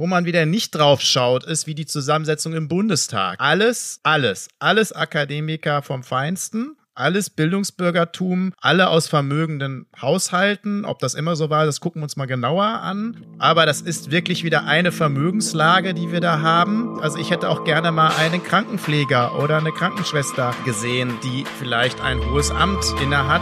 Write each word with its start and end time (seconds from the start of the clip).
Wo 0.00 0.06
man 0.06 0.24
wieder 0.24 0.46
nicht 0.46 0.74
drauf 0.74 1.02
schaut, 1.02 1.44
ist 1.44 1.66
wie 1.66 1.74
die 1.74 1.84
Zusammensetzung 1.84 2.54
im 2.54 2.68
Bundestag. 2.68 3.38
Alles, 3.38 4.00
alles, 4.02 4.48
alles 4.58 4.92
Akademiker 4.92 5.82
vom 5.82 6.02
Feinsten 6.02 6.74
alles 6.94 7.30
Bildungsbürgertum, 7.30 8.52
alle 8.60 8.90
aus 8.90 9.08
vermögenden 9.08 9.86
Haushalten. 10.00 10.84
Ob 10.84 10.98
das 10.98 11.14
immer 11.14 11.34
so 11.34 11.48
war, 11.48 11.64
das 11.64 11.80
gucken 11.80 12.02
wir 12.02 12.04
uns 12.04 12.16
mal 12.16 12.26
genauer 12.26 12.64
an. 12.64 13.24
Aber 13.38 13.64
das 13.64 13.80
ist 13.80 14.10
wirklich 14.10 14.44
wieder 14.44 14.64
eine 14.64 14.92
Vermögenslage, 14.92 15.94
die 15.94 16.12
wir 16.12 16.20
da 16.20 16.40
haben. 16.40 17.00
Also 17.00 17.16
ich 17.16 17.30
hätte 17.30 17.48
auch 17.48 17.64
gerne 17.64 17.90
mal 17.90 18.10
einen 18.18 18.42
Krankenpfleger 18.42 19.38
oder 19.38 19.58
eine 19.58 19.72
Krankenschwester 19.72 20.54
gesehen, 20.66 21.18
die 21.24 21.44
vielleicht 21.58 22.02
ein 22.02 22.20
hohes 22.20 22.50
Amt 22.50 22.84
innehat. 23.02 23.40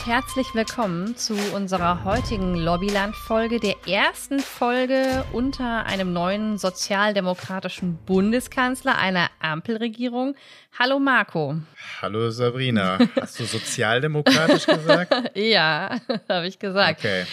Und 0.00 0.06
herzlich 0.06 0.46
willkommen 0.54 1.16
zu 1.16 1.34
unserer 1.54 2.04
heutigen 2.04 2.54
Lobbyland-Folge, 2.54 3.60
der 3.60 3.74
ersten 3.86 4.40
Folge 4.40 5.24
unter 5.32 5.84
einem 5.86 6.12
neuen 6.12 6.58
sozialdemokratischen 6.58 7.98
Bundeskanzler 8.06 8.98
einer 8.98 9.30
Ampelregierung. 9.40 10.36
Hallo 10.78 10.98
Marco. 10.98 11.56
Hallo 12.00 12.30
Sabrina. 12.30 12.98
Hast 13.20 13.40
du 13.40 13.44
sozialdemokratisch 13.44 14.66
gesagt? 14.66 15.12
ja, 15.34 15.98
habe 16.28 16.46
ich 16.46 16.58
gesagt. 16.58 17.00
Okay. 17.00 17.24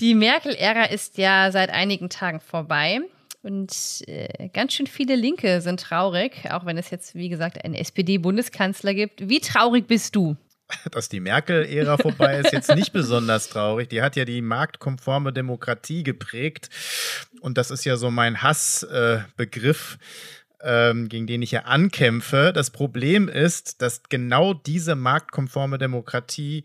Die 0.00 0.14
Merkel-Ära 0.14 0.84
ist 0.84 1.18
ja 1.18 1.50
seit 1.52 1.70
einigen 1.70 2.08
Tagen 2.08 2.40
vorbei. 2.40 3.00
Und 3.42 4.04
äh, 4.06 4.48
ganz 4.48 4.72
schön 4.72 4.86
viele 4.86 5.16
Linke 5.16 5.60
sind 5.60 5.80
traurig, 5.80 6.50
auch 6.50 6.64
wenn 6.64 6.78
es 6.78 6.90
jetzt, 6.90 7.14
wie 7.14 7.28
gesagt, 7.28 7.64
einen 7.64 7.74
SPD-Bundeskanzler 7.74 8.94
gibt. 8.94 9.28
Wie 9.28 9.40
traurig 9.40 9.86
bist 9.86 10.16
du? 10.16 10.36
Dass 10.90 11.08
die 11.08 11.20
Merkel-Ära 11.20 11.98
vorbei 11.98 12.38
ist, 12.38 12.52
jetzt 12.52 12.74
nicht 12.74 12.92
besonders 12.92 13.48
traurig. 13.48 13.88
Die 13.88 14.02
hat 14.02 14.16
ja 14.16 14.24
die 14.24 14.42
marktkonforme 14.42 15.32
Demokratie 15.32 16.02
geprägt. 16.02 16.70
Und 17.40 17.58
das 17.58 17.70
ist 17.70 17.84
ja 17.84 17.96
so 17.96 18.10
mein 18.10 18.42
Hassbegriff. 18.42 19.98
Äh, 20.00 20.04
ähm, 20.62 21.08
gegen 21.08 21.26
den 21.26 21.42
ich 21.42 21.50
ja 21.50 21.62
ankämpfe. 21.62 22.52
Das 22.54 22.70
Problem 22.70 23.28
ist, 23.28 23.82
dass 23.82 24.04
genau 24.08 24.54
diese 24.54 24.94
marktkonforme 24.94 25.78
Demokratie 25.78 26.64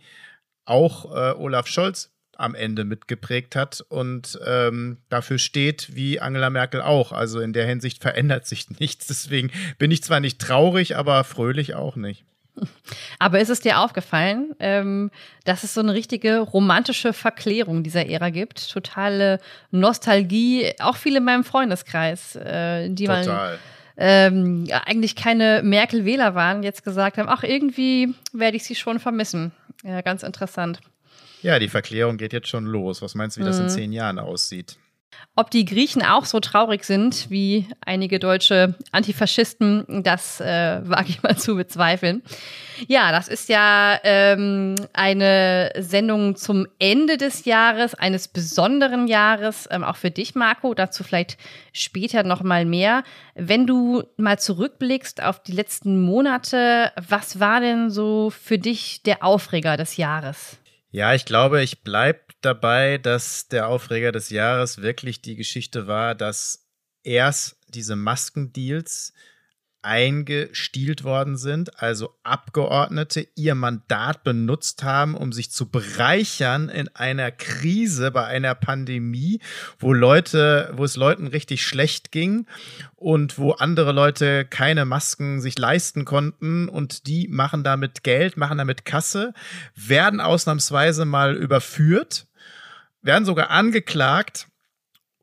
auch 0.65 1.05
äh, 1.05 1.33
Olaf 1.33 1.67
Scholz 1.67 2.11
am 2.37 2.53
Ende 2.53 2.83
mitgeprägt 2.83 3.55
hat 3.55 3.83
und 3.89 4.39
ähm, 4.45 4.97
dafür 5.09 5.39
steht, 5.39 5.95
wie 5.95 6.19
Angela 6.19 6.51
Merkel 6.51 6.81
auch. 6.81 7.11
Also 7.11 7.39
in 7.39 7.51
der 7.51 7.65
Hinsicht 7.65 8.01
verändert 8.01 8.45
sich 8.45 8.69
nichts. 8.79 9.07
Deswegen 9.07 9.51
bin 9.79 9.91
ich 9.91 10.03
zwar 10.03 10.19
nicht 10.19 10.39
traurig, 10.39 10.95
aber 10.95 11.23
fröhlich 11.23 11.73
auch 11.73 11.95
nicht. 11.95 12.25
Aber 13.19 13.39
ist 13.39 13.49
es 13.49 13.61
dir 13.61 13.79
aufgefallen, 13.79 14.55
ähm, 14.59 15.11
dass 15.45 15.63
es 15.63 15.73
so 15.73 15.81
eine 15.81 15.93
richtige 15.93 16.39
romantische 16.39 17.13
Verklärung 17.13 17.83
dieser 17.83 18.07
Ära 18.07 18.29
gibt? 18.29 18.71
Totale 18.71 19.39
Nostalgie, 19.71 20.73
auch 20.79 20.95
viele 20.95 21.17
in 21.17 21.23
meinem 21.23 21.43
Freundeskreis, 21.43 22.35
äh, 22.35 22.89
die 22.89 23.05
Total. 23.05 23.25
mal 23.25 23.59
ähm, 23.97 24.67
eigentlich 24.85 25.15
keine 25.15 25.61
Merkel-Wähler 25.63 26.35
waren, 26.35 26.61
jetzt 26.61 26.83
gesagt 26.83 27.17
haben, 27.17 27.29
ach, 27.29 27.43
irgendwie 27.43 28.13
werde 28.31 28.55
ich 28.55 28.63
sie 28.63 28.75
schon 28.75 28.99
vermissen. 28.99 29.51
Ja, 29.83 30.01
ganz 30.01 30.21
interessant. 30.23 30.79
Ja, 31.41 31.59
die 31.59 31.67
Verklärung 31.67 32.17
geht 32.17 32.33
jetzt 32.33 32.47
schon 32.47 32.65
los. 32.65 33.01
Was 33.01 33.15
meinst 33.15 33.37
du, 33.37 33.41
wie 33.41 33.45
mhm. 33.45 33.47
das 33.47 33.59
in 33.59 33.65
mhm. 33.65 33.69
zehn 33.69 33.91
Jahren 33.91 34.19
aussieht? 34.19 34.77
Ob 35.35 35.51
die 35.51 35.65
Griechen 35.65 36.01
auch 36.03 36.25
so 36.25 36.39
traurig 36.39 36.83
sind 36.83 37.29
wie 37.29 37.67
einige 37.85 38.17
deutsche 38.17 38.73
Antifaschisten, 38.91 40.03
das 40.03 40.41
äh, 40.41 40.79
wage 40.83 41.09
ich 41.09 41.21
mal 41.21 41.37
zu 41.37 41.55
bezweifeln. 41.55 42.23
Ja, 42.87 43.11
das 43.11 43.27
ist 43.27 43.47
ja 43.47 43.99
ähm, 44.03 44.75
eine 44.93 45.71
Sendung 45.77 46.35
zum 46.35 46.67
Ende 46.79 47.17
des 47.17 47.45
Jahres, 47.45 47.93
eines 47.93 48.27
besonderen 48.27 49.07
Jahres, 49.07 49.67
ähm, 49.69 49.83
auch 49.83 49.95
für 49.95 50.11
dich, 50.11 50.33
Marco. 50.33 50.73
Dazu 50.73 51.03
vielleicht 51.03 51.37
später 51.71 52.23
noch 52.23 52.41
mal 52.41 52.65
mehr. 52.65 53.03
Wenn 53.35 53.67
du 53.67 54.03
mal 54.17 54.39
zurückblickst 54.39 55.21
auf 55.21 55.41
die 55.43 55.53
letzten 55.53 56.01
Monate, 56.01 56.91
was 56.95 57.39
war 57.39 57.61
denn 57.61 57.91
so 57.91 58.31
für 58.31 58.57
dich 58.57 59.03
der 59.03 59.23
Aufreger 59.23 59.77
des 59.77 59.97
Jahres? 59.97 60.57
Ja, 60.89 61.13
ich 61.13 61.25
glaube, 61.25 61.61
ich 61.61 61.83
bleibe 61.83 62.21
dabei, 62.47 62.97
dass 62.97 63.47
der 63.47 63.67
Aufreger 63.67 64.11
des 64.11 64.29
Jahres 64.29 64.81
wirklich 64.81 65.21
die 65.21 65.35
Geschichte 65.35 65.85
war, 65.85 66.15
dass 66.15 66.67
erst 67.03 67.57
diese 67.69 67.95
Maskendeals 67.95 69.13
eingestielt 69.87 71.05
worden 71.05 71.37
sind, 71.37 71.81
also 71.81 72.13
Abgeordnete 72.23 73.25
ihr 73.35 73.55
Mandat 73.55 74.23
benutzt 74.25 74.83
haben, 74.83 75.15
um 75.15 75.31
sich 75.31 75.49
zu 75.49 75.69
bereichern 75.69 76.67
in 76.67 76.89
einer 76.89 77.31
Krise, 77.31 78.11
bei 78.11 78.25
einer 78.25 78.53
Pandemie, 78.53 79.39
wo 79.79 79.93
Leute, 79.93 80.73
wo 80.75 80.83
es 80.83 80.97
Leuten 80.97 81.27
richtig 81.27 81.63
schlecht 81.63 82.11
ging 82.11 82.47
und 82.95 83.37
wo 83.37 83.51
andere 83.51 83.93
Leute 83.93 84.43
keine 84.43 84.83
Masken 84.83 85.39
sich 85.39 85.57
leisten 85.57 86.03
konnten 86.03 86.67
und 86.67 87.07
die 87.07 87.29
machen 87.29 87.63
damit 87.63 88.03
Geld, 88.03 88.35
machen 88.35 88.57
damit 88.57 88.83
Kasse, 88.83 89.33
werden 89.73 90.19
ausnahmsweise 90.19 91.05
mal 91.05 91.33
überführt, 91.33 92.26
werden 93.01 93.25
sogar 93.25 93.49
angeklagt 93.49 94.47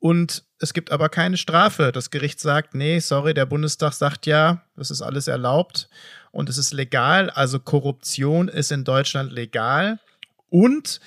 und 0.00 0.44
es 0.58 0.74
gibt 0.74 0.92
aber 0.92 1.08
keine 1.08 1.36
Strafe. 1.36 1.92
Das 1.92 2.10
Gericht 2.10 2.40
sagt, 2.40 2.74
nee, 2.74 2.98
sorry, 2.98 3.34
der 3.34 3.46
Bundestag 3.46 3.92
sagt 3.92 4.26
ja, 4.26 4.62
das 4.76 4.90
ist 4.90 5.02
alles 5.02 5.28
erlaubt 5.28 5.88
und 6.30 6.48
es 6.48 6.58
ist 6.58 6.72
legal. 6.72 7.30
Also 7.30 7.58
Korruption 7.58 8.48
ist 8.48 8.72
in 8.72 8.84
Deutschland 8.84 9.32
legal. 9.32 9.98
Und 10.48 11.00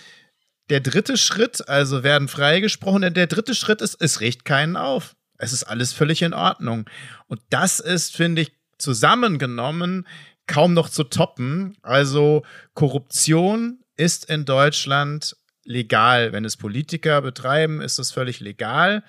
der 0.69 0.79
dritte 0.79 1.17
Schritt, 1.17 1.69
also 1.69 2.03
werden 2.03 2.27
freigesprochen, 2.27 3.01
denn 3.01 3.13
der 3.13 3.27
dritte 3.27 3.56
Schritt 3.56 3.81
ist, 3.81 4.01
es 4.01 4.19
riecht 4.19 4.45
keinen 4.45 4.75
auf. 4.75 5.16
Es 5.38 5.53
ist 5.53 5.63
alles 5.63 5.94
völlig 5.94 6.22
in 6.22 6.33
Ordnung. 6.33 6.89
Und 7.27 7.41
das 7.50 7.79
ist, 7.79 8.16
finde 8.16 8.41
ich, 8.41 8.51
zusammengenommen 8.77 10.07
kaum 10.47 10.73
noch 10.73 10.89
zu 10.89 11.03
toppen. 11.03 11.77
Also 11.81 12.44
Korruption 12.73 13.79
ist 13.95 14.25
in 14.25 14.45
Deutschland 14.45 15.35
legal. 15.67 16.31
Wenn 16.31 16.45
es 16.45 16.57
Politiker 16.57 17.22
betreiben, 17.22 17.81
ist 17.81 18.00
das 18.00 18.11
völlig 18.11 18.39
legal. 18.39 19.03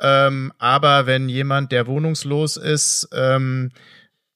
Ähm, 0.00 0.52
aber 0.58 1.06
wenn 1.06 1.28
jemand, 1.28 1.72
der 1.72 1.86
wohnungslos 1.86 2.56
ist, 2.56 3.08
ähm, 3.12 3.70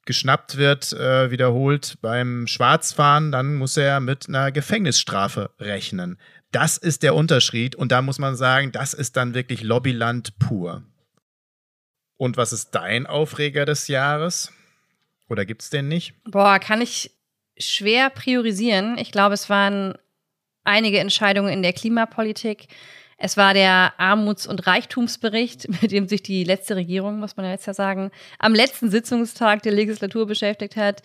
geschnappt 0.06 0.56
wird, 0.56 0.92
äh, 0.92 1.30
wiederholt 1.30 1.98
beim 2.00 2.46
Schwarzfahren, 2.46 3.30
dann 3.30 3.54
muss 3.56 3.76
er 3.76 4.00
mit 4.00 4.28
einer 4.28 4.50
Gefängnisstrafe 4.50 5.50
rechnen. 5.58 6.18
Das 6.50 6.78
ist 6.78 7.02
der 7.02 7.14
Unterschied 7.14 7.76
und 7.76 7.92
da 7.92 8.02
muss 8.02 8.18
man 8.18 8.34
sagen, 8.34 8.72
das 8.72 8.92
ist 8.92 9.16
dann 9.16 9.34
wirklich 9.34 9.62
Lobbyland 9.62 10.38
pur. 10.38 10.82
Und 12.16 12.36
was 12.36 12.52
ist 12.52 12.72
dein 12.72 13.06
Aufreger 13.06 13.64
des 13.64 13.88
Jahres? 13.88 14.52
Oder 15.28 15.46
gibt's 15.46 15.70
den 15.70 15.88
nicht? 15.88 16.14
Boah, 16.24 16.58
kann 16.58 16.80
ich 16.80 17.12
schwer 17.56 18.10
priorisieren. 18.10 18.98
Ich 18.98 19.12
glaube, 19.12 19.34
es 19.34 19.48
waren 19.48 19.94
einige 20.64 20.98
Entscheidungen 20.98 21.52
in 21.52 21.62
der 21.62 21.72
Klimapolitik. 21.72 22.68
Es 23.16 23.36
war 23.36 23.52
der 23.52 23.92
Armuts- 23.98 24.46
und 24.46 24.66
Reichtumsbericht, 24.66 25.68
mit 25.82 25.92
dem 25.92 26.08
sich 26.08 26.22
die 26.22 26.44
letzte 26.44 26.76
Regierung, 26.76 27.18
muss 27.20 27.36
man 27.36 27.46
ja 27.46 27.52
jetzt 27.52 27.66
ja 27.66 27.74
sagen, 27.74 28.10
am 28.38 28.54
letzten 28.54 28.90
Sitzungstag 28.90 29.62
der 29.62 29.72
Legislatur 29.72 30.26
beschäftigt 30.26 30.76
hat. 30.76 31.02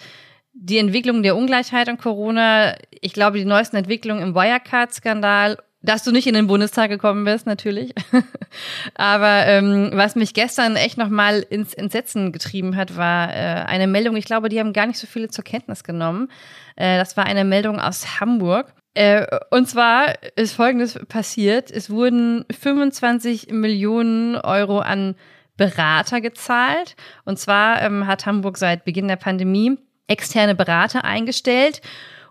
Die 0.54 0.78
Entwicklung 0.78 1.22
der 1.22 1.36
Ungleichheit 1.36 1.90
und 1.90 2.00
Corona, 2.00 2.76
ich 3.02 3.12
glaube, 3.12 3.38
die 3.38 3.46
neuesten 3.46 3.76
Entwicklungen 3.76 4.24
im 4.24 4.36
Wirecard-Skandal 4.36 5.58
dass 5.86 6.04
du 6.04 6.12
nicht 6.12 6.28
in 6.28 6.34
den 6.34 6.48
Bundestag 6.48 6.90
gekommen 6.90 7.26
bist, 7.26 7.46
natürlich. 7.46 7.94
Aber 8.96 9.46
ähm, 9.46 9.92
was 9.94 10.16
mich 10.16 10.34
gestern 10.34 10.76
echt 10.76 10.98
nochmal 10.98 11.46
ins 11.50 11.74
Entsetzen 11.74 12.31
getrieben 12.31 12.75
hat, 12.75 12.98
war 12.98 13.30
äh, 13.30 13.63
eine 13.66 13.88
Meldung, 13.88 14.16
ich 14.16 14.25
glaube, 14.25 14.50
die 14.50 14.60
haben 14.60 14.74
gar 14.74 14.88
nicht 14.88 15.00
so 15.00 15.08
viele 15.08 15.30
zur 15.30 15.44
Kenntnis 15.44 15.84
genommen. 15.84 16.30
Äh, 16.75 16.98
das 16.98 17.16
war 17.18 17.25
eine 17.25 17.46
Meldung 17.46 17.80
aus 17.80 18.19
Hamburg. 18.19 18.74
Äh, 18.95 19.27
und 19.51 19.69
zwar 19.69 20.15
ist 20.36 20.53
Folgendes 20.53 20.97
passiert. 21.07 21.69
Es 21.69 21.89
wurden 21.89 22.45
25 22.50 23.50
Millionen 23.51 24.36
Euro 24.38 24.80
an 24.80 25.15
Berater 25.57 26.21
gezahlt. 26.21 26.95
Und 27.25 27.38
zwar 27.38 27.81
ähm, 27.81 28.07
hat 28.07 28.25
Hamburg 28.25 28.57
seit 28.57 28.86
Beginn 28.86 29.07
der 29.07 29.18
Pandemie 29.18 29.77
externe 30.07 30.56
Berater 30.56 31.03
eingestellt. 31.03 31.81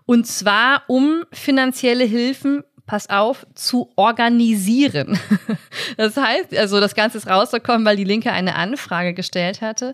Und 0.05 0.27
zwar 0.27 0.83
um 0.87 1.23
finanzielle 1.31 2.03
Hilfen 2.03 2.63
pass 2.85 3.09
auf, 3.09 3.45
zu 3.55 3.91
organisieren. 3.95 5.19
Das 5.97 6.17
heißt, 6.17 6.57
also 6.57 6.79
das 6.79 6.95
Ganze 6.95 7.17
ist 7.17 7.27
rausgekommen, 7.27 7.85
weil 7.85 7.95
die 7.95 8.03
Linke 8.03 8.31
eine 8.31 8.55
Anfrage 8.55 9.13
gestellt 9.13 9.61
hatte. 9.61 9.93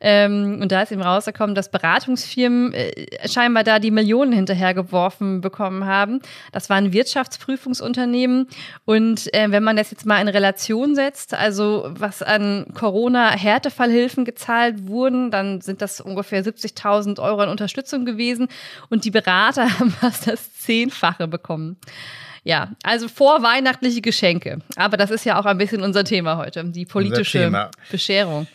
Ähm, 0.00 0.58
und 0.62 0.72
da 0.72 0.82
ist 0.82 0.92
eben 0.92 1.02
rausgekommen, 1.02 1.54
dass 1.54 1.70
Beratungsfirmen 1.70 2.72
äh, 2.72 3.28
scheinbar 3.28 3.64
da 3.64 3.78
die 3.78 3.90
Millionen 3.90 4.32
hinterhergeworfen 4.32 5.40
bekommen 5.40 5.84
haben. 5.84 6.20
Das 6.52 6.70
waren 6.70 6.92
Wirtschaftsprüfungsunternehmen. 6.92 8.46
Und 8.84 9.32
äh, 9.34 9.50
wenn 9.50 9.62
man 9.62 9.76
das 9.76 9.90
jetzt 9.90 10.06
mal 10.06 10.20
in 10.20 10.28
Relation 10.28 10.94
setzt, 10.94 11.34
also 11.34 11.86
was 11.88 12.22
an 12.22 12.66
Corona-Härtefallhilfen 12.74 14.24
gezahlt 14.24 14.86
wurden, 14.86 15.30
dann 15.30 15.60
sind 15.60 15.82
das 15.82 16.00
ungefähr 16.00 16.44
70.000 16.44 17.20
Euro 17.20 17.40
an 17.40 17.48
Unterstützung 17.48 18.04
gewesen. 18.04 18.48
Und 18.90 19.04
die 19.04 19.10
Berater 19.10 19.68
haben 19.78 19.90
fast 19.90 20.28
das 20.28 20.54
Zehnfache 20.54 21.28
bekommen. 21.28 21.76
Ja, 22.44 22.72
also 22.82 23.08
vorweihnachtliche 23.08 24.00
Geschenke. 24.00 24.58
Aber 24.76 24.96
das 24.96 25.10
ist 25.10 25.24
ja 25.24 25.38
auch 25.38 25.46
ein 25.46 25.58
bisschen 25.58 25.82
unser 25.82 26.04
Thema 26.04 26.36
heute, 26.38 26.64
die 26.64 26.84
politische 26.84 27.70
Bescherung. 27.90 28.48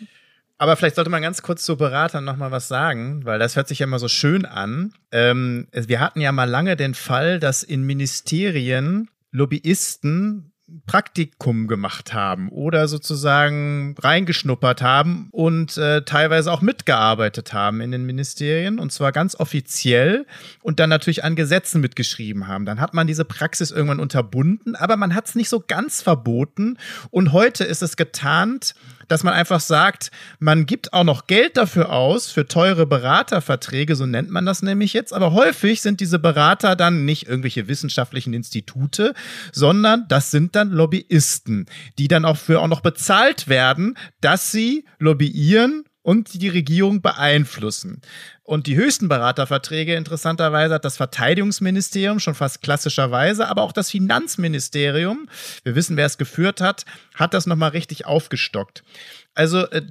Aber 0.57 0.75
vielleicht 0.75 0.95
sollte 0.95 1.11
man 1.11 1.21
ganz 1.21 1.41
kurz 1.41 1.63
zu 1.63 1.77
Beratern 1.77 2.25
noch 2.25 2.35
mal 2.35 2.51
was 2.51 2.67
sagen, 2.67 3.23
weil 3.25 3.37
das 3.37 3.55
hört 3.55 3.67
sich 3.67 3.79
ja 3.79 3.85
immer 3.85 3.99
so 3.99 4.07
schön 4.07 4.45
an. 4.45 4.91
Ähm, 5.11 5.67
wir 5.71 5.99
hatten 5.99 6.19
ja 6.19 6.31
mal 6.31 6.49
lange 6.49 6.75
den 6.75 6.95
Fall, 6.95 7.39
dass 7.39 7.61
in 7.63 7.83
Ministerien 7.83 9.09
Lobbyisten 9.31 10.51
Praktikum 10.85 11.67
gemacht 11.67 12.13
haben 12.13 12.49
oder 12.49 12.89
sozusagen 12.89 13.95
reingeschnuppert 13.99 14.81
haben 14.81 15.29
und 15.31 15.77
äh, 15.77 16.01
teilweise 16.01 16.51
auch 16.51 16.61
mitgearbeitet 16.61 17.53
haben 17.53 17.79
in 17.79 17.91
den 17.91 18.05
Ministerien 18.05 18.77
und 18.77 18.91
zwar 18.91 19.13
ganz 19.13 19.35
offiziell 19.35 20.25
und 20.61 20.81
dann 20.81 20.89
natürlich 20.89 21.23
an 21.23 21.37
Gesetzen 21.37 21.79
mitgeschrieben 21.79 22.47
haben. 22.47 22.65
Dann 22.65 22.81
hat 22.81 22.93
man 22.93 23.07
diese 23.07 23.23
Praxis 23.23 23.71
irgendwann 23.71 24.01
unterbunden, 24.01 24.75
aber 24.75 24.97
man 24.97 25.15
hat 25.15 25.29
es 25.29 25.35
nicht 25.35 25.47
so 25.47 25.63
ganz 25.65 26.01
verboten 26.01 26.77
und 27.11 27.31
heute 27.31 27.63
ist 27.63 27.81
es 27.81 27.95
getarnt 27.95 28.75
dass 29.07 29.24
man 29.24 29.33
einfach 29.33 29.59
sagt, 29.59 30.12
man 30.39 30.65
gibt 30.65 30.94
auch 30.94 31.04
noch 31.04 31.27
Geld 31.27 31.57
dafür 31.57 31.92
aus, 31.92 32.31
für 32.31 32.48
teure 32.48 32.86
Beraterverträge, 32.86 33.95
so 33.95 34.06
nennt 34.06 34.30
man 34.30 34.45
das 34.45 34.62
nämlich 34.62 34.94
jetzt. 34.94 35.13
Aber 35.13 35.33
häufig 35.33 35.81
sind 35.81 36.00
diese 36.00 36.19
Berater 36.19 36.75
dann 36.75 37.06
nicht 37.06 37.27
irgendwelche 37.27 37.68
wissenschaftlichen 37.68 38.33
Institute, 38.33 39.13
sondern 39.51 40.06
das 40.07 40.31
sind 40.31 40.56
dann 40.56 40.71
Lobbyisten, 40.71 41.65
die 41.98 42.07
dann 42.07 42.25
auch 42.25 42.38
für 42.38 42.62
auch 42.62 42.68
noch 42.68 42.81
bezahlt 42.81 43.48
werden, 43.48 43.98
dass 44.21 44.51
sie 44.51 44.86
lobbyieren 45.00 45.83
und 46.07 46.42
die 46.42 46.48
Regierung 46.48 47.01
beeinflussen. 47.01 48.01
Und 48.44 48.68
die 48.68 48.77
höchsten 48.77 49.09
Beraterverträge, 49.09 49.94
interessanterweise, 49.94 50.75
hat 50.75 50.86
das 50.86 50.95
Verteidigungsministerium 50.95 52.21
schon 52.21 52.33
fast 52.33 52.62
klassischerweise, 52.62 53.50
aber 53.50 53.63
auch 53.63 53.74
das 53.74 53.92
Finanzministerium, 53.92 55.27
wir 55.65 55.75
wissen, 55.75 55.98
wer 55.98 56.06
es 56.06 56.18
geführt 56.18 56.62
hat, 56.62 56.86
hat 57.13 57.33
das 57.33 57.45
nochmal 57.45 57.71
richtig 57.71 58.06
aufgestockt. 58.06 58.86
Also, 59.33 59.69
äh, 59.69 59.81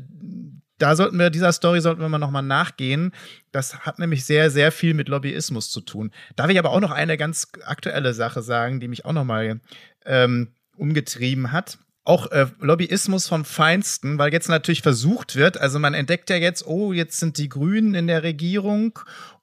da 0.78 0.96
sollten 0.96 1.18
wir, 1.18 1.28
dieser 1.28 1.52
Story 1.52 1.82
sollten 1.82 2.00
wir 2.00 2.08
mal 2.08 2.16
nochmal 2.16 2.42
nachgehen. 2.42 3.12
Das 3.52 3.80
hat 3.80 3.98
nämlich 3.98 4.24
sehr, 4.24 4.50
sehr 4.50 4.72
viel 4.72 4.94
mit 4.94 5.08
Lobbyismus 5.10 5.68
zu 5.68 5.82
tun. 5.82 6.12
Darf 6.34 6.48
ich 6.48 6.58
aber 6.58 6.70
auch 6.70 6.80
noch 6.80 6.92
eine 6.92 7.18
ganz 7.18 7.48
aktuelle 7.66 8.14
Sache 8.14 8.40
sagen, 8.40 8.80
die 8.80 8.88
mich 8.88 9.04
auch 9.04 9.12
nochmal 9.12 9.60
ähm, 10.06 10.48
umgetrieben 10.78 11.52
hat 11.52 11.76
auch 12.06 12.30
äh, 12.30 12.46
Lobbyismus 12.60 13.28
vom 13.28 13.44
Feinsten, 13.44 14.18
weil 14.18 14.32
jetzt 14.32 14.48
natürlich 14.48 14.82
versucht 14.82 15.36
wird, 15.36 15.58
also 15.58 15.78
man 15.78 15.94
entdeckt 15.94 16.30
ja 16.30 16.36
jetzt, 16.36 16.66
oh, 16.66 16.92
jetzt 16.92 17.18
sind 17.18 17.38
die 17.38 17.48
Grünen 17.48 17.94
in 17.94 18.06
der 18.06 18.22
Regierung 18.22 18.98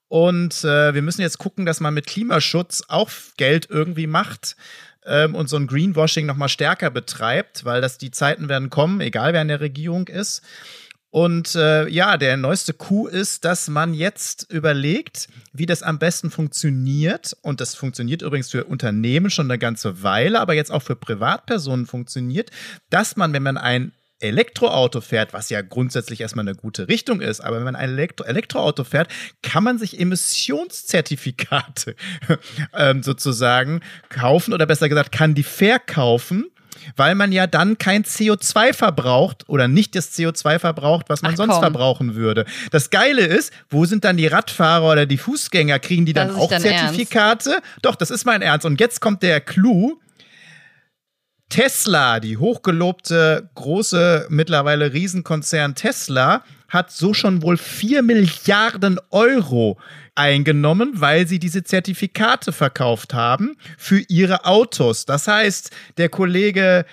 und 0.07 0.63
äh, 0.63 0.93
wir 0.93 1.01
müssen 1.01 1.21
jetzt 1.21 1.37
gucken, 1.37 1.65
dass 1.65 1.79
man 1.79 1.93
mit 1.93 2.07
Klimaschutz 2.07 2.83
auch 2.87 3.09
Geld 3.37 3.67
irgendwie 3.69 4.07
macht 4.07 4.55
ähm, 5.05 5.35
und 5.35 5.49
so 5.49 5.57
ein 5.57 5.67
Greenwashing 5.67 6.25
noch 6.25 6.37
mal 6.37 6.49
stärker 6.49 6.89
betreibt, 6.89 7.65
weil 7.65 7.81
das 7.81 7.97
die 7.97 8.11
Zeiten 8.11 8.47
werden 8.47 8.69
kommen, 8.69 9.01
egal 9.01 9.33
wer 9.33 9.41
in 9.41 9.47
der 9.47 9.59
Regierung 9.59 10.07
ist. 10.07 10.41
Und 11.13 11.53
äh, 11.53 11.87
ja, 11.89 12.17
der 12.17 12.37
neueste 12.37 12.73
Coup 12.73 13.07
ist, 13.07 13.45
dass 13.45 13.67
man 13.67 13.93
jetzt 13.93 14.51
überlegt, 14.51 15.27
wie 15.51 15.67
das 15.67 15.83
am 15.83 15.99
besten 15.99 16.31
funktioniert. 16.31 17.37
Und 17.43 17.61
das 17.61 17.75
funktioniert 17.75 18.23
übrigens 18.23 18.49
für 18.49 18.63
Unternehmen 18.63 19.29
schon 19.29 19.45
eine 19.45 19.59
ganze 19.59 20.01
Weile, 20.01 20.39
aber 20.39 20.55
jetzt 20.55 20.71
auch 20.71 20.81
für 20.81 20.95
Privatpersonen 20.95 21.85
funktioniert, 21.85 22.49
dass 22.89 23.15
man, 23.15 23.31
wenn 23.31 23.43
man 23.43 23.57
ein 23.57 23.91
Elektroauto 24.21 25.01
fährt, 25.01 25.33
was 25.33 25.51
ja 25.51 25.61
grundsätzlich 25.61 26.19
erstmal 26.19 26.47
eine 26.47 26.55
gute 26.55 26.87
Richtung 26.87 27.21
ist, 27.21 27.41
aber 27.41 27.57
wenn 27.57 27.65
man 27.65 27.75
ein 27.75 27.91
Elektro 27.91 28.25
Elektroauto 28.25 28.83
fährt, 28.83 29.09
kann 29.43 29.63
man 29.63 29.77
sich 29.77 29.99
Emissionszertifikate 29.99 31.95
ähm, 32.73 33.03
sozusagen 33.03 33.81
kaufen 34.09 34.51
oder 34.51 34.65
besser 34.65 34.89
gesagt, 34.89 35.11
kann 35.11 35.35
die 35.35 35.43
verkaufen 35.43 36.45
weil 36.95 37.15
man 37.15 37.31
ja 37.31 37.47
dann 37.47 37.77
kein 37.77 38.03
CO2 38.03 38.73
verbraucht 38.73 39.47
oder 39.47 39.67
nicht 39.67 39.95
das 39.95 40.11
CO2 40.13 40.59
verbraucht, 40.59 41.09
was 41.09 41.21
man 41.21 41.33
Ach, 41.33 41.37
sonst 41.37 41.53
komm. 41.53 41.61
verbrauchen 41.61 42.15
würde. 42.15 42.45
Das 42.71 42.89
Geile 42.89 43.21
ist, 43.21 43.53
wo 43.69 43.85
sind 43.85 44.03
dann 44.03 44.17
die 44.17 44.27
Radfahrer 44.27 44.91
oder 44.91 45.05
die 45.05 45.17
Fußgänger? 45.17 45.79
Kriegen 45.79 46.05
die 46.05 46.13
dann 46.13 46.35
auch 46.35 46.49
Zertifikate? 46.49 47.51
Ernst. 47.51 47.67
Doch, 47.81 47.95
das 47.95 48.11
ist 48.11 48.25
mein 48.25 48.41
Ernst. 48.41 48.65
Und 48.65 48.79
jetzt 48.79 49.01
kommt 49.01 49.23
der 49.23 49.41
Clou. 49.41 49.99
Tesla, 51.53 52.19
die 52.19 52.37
hochgelobte 52.37 53.47
große, 53.53 54.25
mittlerweile 54.29 54.91
Riesenkonzern 54.91 55.75
Tesla, 55.75 56.43
hat 56.67 56.91
so 56.91 57.13
schon 57.13 57.43
wohl 57.43 57.57
4 57.57 58.01
Milliarden 58.01 58.99
Euro 59.11 59.77
eingenommen, 60.15 60.93
weil 60.95 61.27
sie 61.27 61.37
diese 61.37 61.63
Zertifikate 61.63 62.53
verkauft 62.53 63.13
haben 63.13 63.55
für 63.77 63.99
ihre 63.99 64.45
Autos. 64.45 65.05
Das 65.05 65.27
heißt, 65.27 65.69
der 65.97 66.09
Kollege, 66.09 66.87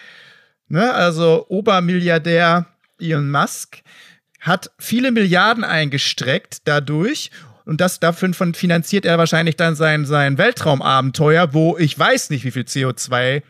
ne, 0.68 0.92
also 0.92 1.46
Obermilliardär 1.48 2.66
Elon 3.00 3.30
Musk, 3.30 3.78
hat 4.40 4.70
viele 4.78 5.10
Milliarden 5.10 5.64
eingestreckt 5.64 6.68
dadurch 6.68 7.30
und 7.64 7.80
das 7.80 7.98
dafür 7.98 8.34
finanziert 8.52 9.06
er 9.06 9.16
wahrscheinlich 9.16 9.56
dann 9.56 9.74
sein, 9.74 10.04
sein 10.04 10.36
Weltraumabenteuer, 10.36 11.54
wo 11.54 11.78
ich 11.78 11.98
weiß 11.98 12.28
nicht, 12.28 12.44
wie 12.44 12.50
viel 12.50 12.64
CO2 12.64 13.40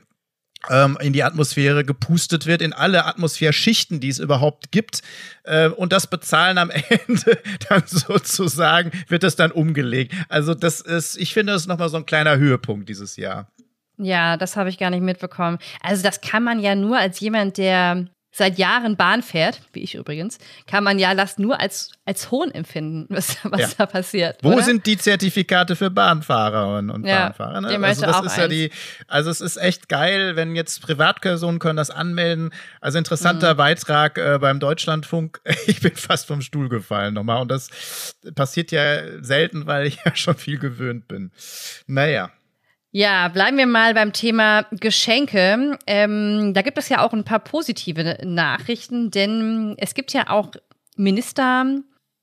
ähm, 0.68 0.98
in 1.00 1.12
die 1.12 1.22
Atmosphäre 1.22 1.84
gepustet 1.84 2.46
wird, 2.46 2.62
in 2.62 2.72
alle 2.72 3.06
Atmosphärschichten, 3.06 4.00
die 4.00 4.08
es 4.08 4.18
überhaupt 4.18 4.72
gibt. 4.72 5.02
Äh, 5.44 5.68
und 5.68 5.92
das 5.92 6.06
Bezahlen 6.06 6.58
am 6.58 6.70
Ende 7.06 7.38
dann 7.68 7.82
sozusagen 7.86 8.90
wird 9.08 9.22
das 9.22 9.36
dann 9.36 9.52
umgelegt. 9.52 10.14
Also 10.28 10.54
das 10.54 10.80
ist, 10.80 11.16
ich 11.16 11.32
finde, 11.32 11.52
das 11.52 11.62
ist 11.62 11.68
nochmal 11.68 11.88
so 11.88 11.96
ein 11.96 12.06
kleiner 12.06 12.36
Höhepunkt 12.36 12.88
dieses 12.88 13.16
Jahr. 13.16 13.50
Ja, 13.96 14.36
das 14.36 14.56
habe 14.56 14.70
ich 14.70 14.78
gar 14.78 14.90
nicht 14.90 15.02
mitbekommen. 15.02 15.58
Also 15.82 16.02
das 16.02 16.20
kann 16.20 16.42
man 16.42 16.58
ja 16.58 16.74
nur 16.74 16.98
als 16.98 17.20
jemand, 17.20 17.58
der 17.58 18.06
seit 18.32 18.59
Jahren 18.59 18.97
Bahn 18.97 19.23
fährt, 19.23 19.61
wie 19.73 19.81
ich 19.81 19.94
übrigens, 19.94 20.38
kann 20.67 20.85
man 20.85 20.99
ja 20.99 21.15
das 21.15 21.38
nur 21.38 21.61
als, 21.61 21.91
als 22.05 22.31
Hohn 22.31 22.50
empfinden, 22.53 23.06
was, 23.09 23.38
was 23.44 23.61
ja. 23.61 23.69
da 23.79 23.87
passiert. 23.87 24.38
Wo 24.43 24.53
oder? 24.53 24.62
sind 24.62 24.87
die 24.87 24.97
Zertifikate 24.97 25.75
für 25.75 25.91
Bahnfahrerinnen 25.91 26.91
und 26.91 27.06
ja, 27.06 27.27
Bahnfahrer? 27.27 27.61
Ne? 27.61 27.87
Also 27.87 28.03
das 28.03 28.17
ist 28.19 28.32
eins. 28.32 28.37
ja 28.37 28.49
die, 28.49 28.71
also 29.09 29.31
es 29.31 29.41
ist 29.41 29.56
echt 29.56 29.88
geil, 29.88 30.37
wenn 30.37 30.55
jetzt 30.55 30.81
Privatpersonen 30.82 31.59
können 31.59 31.77
das 31.77 31.91
anmelden. 31.91 32.50
Also 32.81 32.99
interessanter 32.99 33.55
mhm. 33.55 33.59
Beitrag 33.59 34.19
äh, 34.19 34.38
beim 34.41 34.61
Deutschlandfunk. 34.61 35.41
Ich 35.67 35.81
bin 35.81 35.94
fast 35.94 36.27
vom 36.27 36.41
Stuhl 36.41 36.69
gefallen 36.69 37.15
nochmal. 37.15 37.43
Und 37.43 37.51
das 37.51 37.69
passiert 38.34 38.72
ja 38.72 39.22
selten, 39.22 39.67
weil 39.67 39.87
ich 39.87 39.99
ja 40.05 40.17
schon 40.17 40.34
viel 40.34 40.58
gewöhnt 40.58 41.06
bin. 41.06 41.31
Naja. 41.87 42.31
Ja, 42.93 43.29
bleiben 43.29 43.56
wir 43.56 43.67
mal 43.67 43.94
beim 43.94 44.13
Thema 44.13 44.67
Geschenke. 44.73 45.79
Ähm, 45.87 46.53
da 46.55 46.63
gibt 46.63 46.77
es 46.77 46.89
ja 46.89 47.05
auch 47.05 47.13
ein 47.13 47.25
paar 47.25 47.39
positive 47.39 48.19
Nachrichten, 48.25 49.13
denn 49.13 49.77
es 49.79 49.94
gibt 49.94 50.13
ja 50.13 50.29
auch 50.29 50.51
Minister, 50.97 51.67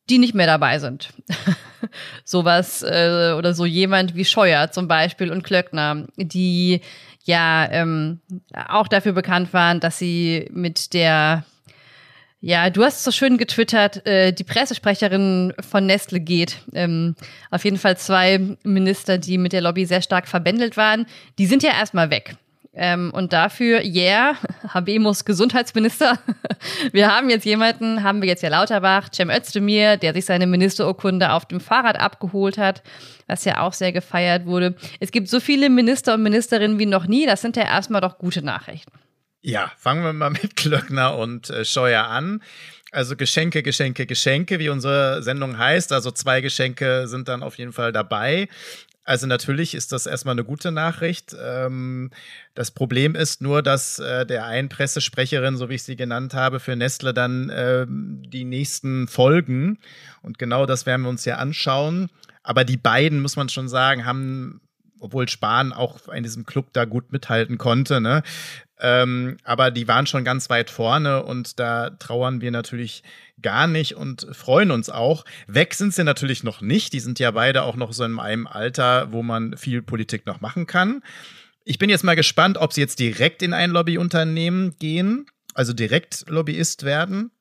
die 0.10 0.18
nicht 0.18 0.36
mehr 0.36 0.46
dabei 0.46 0.80
sind. 0.80 1.14
Sowas 2.26 2.84
äh, 2.84 3.34
oder 3.38 3.54
so 3.54 3.66
jemand 3.66 4.16
wie 4.16 4.26
Scheuer 4.26 4.70
zum 4.72 4.90
Beispiel 4.90 5.32
und 5.32 5.44
Klöckner, 5.44 6.06
die 6.18 6.82
ja 7.24 7.68
ähm, 7.72 8.20
auch 8.68 8.90
dafür 8.90 9.14
bekannt 9.14 9.54
waren, 9.54 9.80
dass 9.80 9.98
sie 10.00 10.50
mit 10.52 10.94
der 10.94 11.46
ja, 12.48 12.70
du 12.70 12.82
hast 12.82 13.04
so 13.04 13.12
schön 13.12 13.38
getwittert, 13.38 14.08
äh, 14.08 14.32
die 14.32 14.46
Pressesprecherin 14.46 15.54
von 15.60 15.86
Nestle 15.86 16.22
geht. 16.22 16.60
Ähm, 16.72 17.14
auf 17.52 17.66
jeden 17.66 17.78
Fall 17.78 17.98
zwei 17.98 18.40
Minister, 18.64 19.18
die 19.18 19.38
mit 19.38 19.52
der 19.52 19.60
Lobby 19.60 19.86
sehr 19.86 20.02
stark 20.02 20.30
verbändelt 20.30 20.78
waren, 20.78 21.08
die 21.40 21.46
sind 21.46 21.62
ja 21.62 21.72
erstmal 21.72 22.10
weg. 22.10 22.38
Ähm, 22.74 23.12
und 23.14 23.34
dafür, 23.34 23.84
yeah, 23.84 24.36
Habemus 24.70 25.26
Gesundheitsminister. 25.26 26.20
wir 26.94 27.14
haben 27.14 27.30
jetzt 27.30 27.44
jemanden, 27.44 28.02
haben 28.04 28.22
wir 28.22 28.30
jetzt 28.30 28.44
ja 28.44 28.50
Lauterbach, 28.50 29.10
Cem 29.14 29.30
Özdemir, 29.30 29.98
der 29.98 30.14
sich 30.14 30.24
seine 30.24 30.48
Ministerurkunde 30.48 31.34
auf 31.34 31.48
dem 31.48 31.60
Fahrrad 31.60 32.00
abgeholt 32.00 32.58
hat, 32.58 32.82
was 33.28 33.44
ja 33.44 33.60
auch 33.60 33.74
sehr 33.74 33.92
gefeiert 33.92 34.46
wurde. 34.46 34.74
Es 35.02 35.12
gibt 35.12 35.28
so 35.28 35.42
viele 35.42 35.70
Minister 35.70 36.14
und 36.14 36.24
Ministerinnen 36.24 36.80
wie 36.80 36.86
noch 36.86 37.08
nie. 37.08 37.26
Das 37.26 37.42
sind 37.42 37.58
ja 37.58 37.64
erstmal 37.64 38.00
doch 38.00 38.18
gute 38.18 38.42
Nachrichten. 38.42 38.94
Ja, 39.48 39.72
fangen 39.78 40.04
wir 40.04 40.12
mal 40.12 40.30
mit 40.42 40.58
Klöckner 40.58 41.18
und 41.18 41.50
äh, 41.50 41.64
Scheuer 41.64 42.08
an. 42.08 42.44
Also 42.92 43.16
Geschenke, 43.16 43.64
Geschenke, 43.64 44.06
Geschenke, 44.06 44.60
wie 44.60 44.68
unsere 44.68 45.24
Sendung 45.24 45.58
heißt. 45.58 45.94
Also 45.94 46.12
zwei 46.12 46.42
Geschenke 46.42 47.08
sind 47.08 47.30
dann 47.30 47.44
auf 47.44 47.58
jeden 47.58 47.72
Fall 47.72 47.94
dabei. 47.94 48.50
Also 49.06 49.26
natürlich 49.26 49.74
ist 49.74 49.94
das 49.94 50.06
erstmal 50.06 50.34
eine 50.34 50.44
gute 50.44 50.74
Nachricht. 50.74 51.34
Ähm, 51.42 52.12
das 52.56 52.72
Problem 52.72 53.16
ist 53.16 53.42
nur, 53.42 53.64
dass 53.64 54.00
äh, 54.00 54.26
der 54.26 54.46
einen 54.48 54.68
Pressesprecherin, 54.68 55.56
so 55.56 55.70
wie 55.70 55.76
ich 55.76 55.84
sie 55.84 55.96
genannt 55.96 56.34
habe, 56.34 56.60
für 56.60 56.76
Nestle 56.76 57.14
dann 57.14 57.50
äh, 57.50 57.86
die 57.88 58.44
nächsten 58.44 59.08
Folgen 59.08 59.80
und 60.24 60.40
genau 60.40 60.66
das 60.66 60.86
werden 60.86 61.04
wir 61.04 61.10
uns 61.10 61.24
ja 61.24 61.38
anschauen. 61.38 62.10
Aber 62.44 62.66
die 62.66 62.76
beiden, 62.76 63.22
muss 63.22 63.38
man 63.38 63.48
schon 63.48 63.70
sagen, 63.70 64.06
haben 64.06 64.60
obwohl 65.00 65.28
Spahn 65.30 65.74
auch 65.74 66.08
in 66.10 66.24
diesem 66.24 66.46
Club 66.46 66.68
da 66.74 66.86
gut 66.86 67.12
mithalten 67.12 67.58
konnte, 67.58 68.02
ne? 68.02 68.24
Ähm, 68.80 69.38
aber 69.44 69.72
die 69.72 69.88
waren 69.88 70.06
schon 70.06 70.24
ganz 70.24 70.50
weit 70.50 70.70
vorne 70.70 71.24
und 71.24 71.60
da 71.60 71.90
trauern 71.90 72.42
wir 72.42 72.52
natürlich 72.52 73.02
gar 73.42 73.66
nicht 73.66 73.96
und 73.96 74.28
freuen 74.34 74.70
uns 74.70 74.90
auch. 74.90 75.26
Weg 75.48 75.74
sind 75.74 75.94
sie 75.94 76.04
natürlich 76.04 76.44
noch 76.44 76.62
nicht. 76.62 76.94
Die 76.94 77.00
sind 77.00 77.18
ja 77.18 77.32
beide 77.32 77.64
auch 77.64 77.76
noch 77.76 77.92
so 77.92 78.04
in 78.04 78.20
einem 78.20 78.46
Alter, 78.46 79.12
wo 79.12 79.24
man 79.24 79.58
viel 79.58 79.82
Politik 79.82 80.28
noch 80.28 80.42
machen 80.42 80.68
kann. 80.68 81.02
Ich 81.64 81.80
bin 81.80 81.90
jetzt 81.90 82.04
mal 82.04 82.16
gespannt, 82.16 82.58
ob 82.60 82.72
sie 82.72 82.82
jetzt 82.82 83.00
direkt 83.00 83.42
in 83.42 83.54
ein 83.54 83.72
Lobbyunternehmen 83.72 84.76
gehen, 84.78 85.26
also 85.56 85.74
direkt 85.74 86.26
Lobbyist 86.30 86.84
werden 86.84 87.32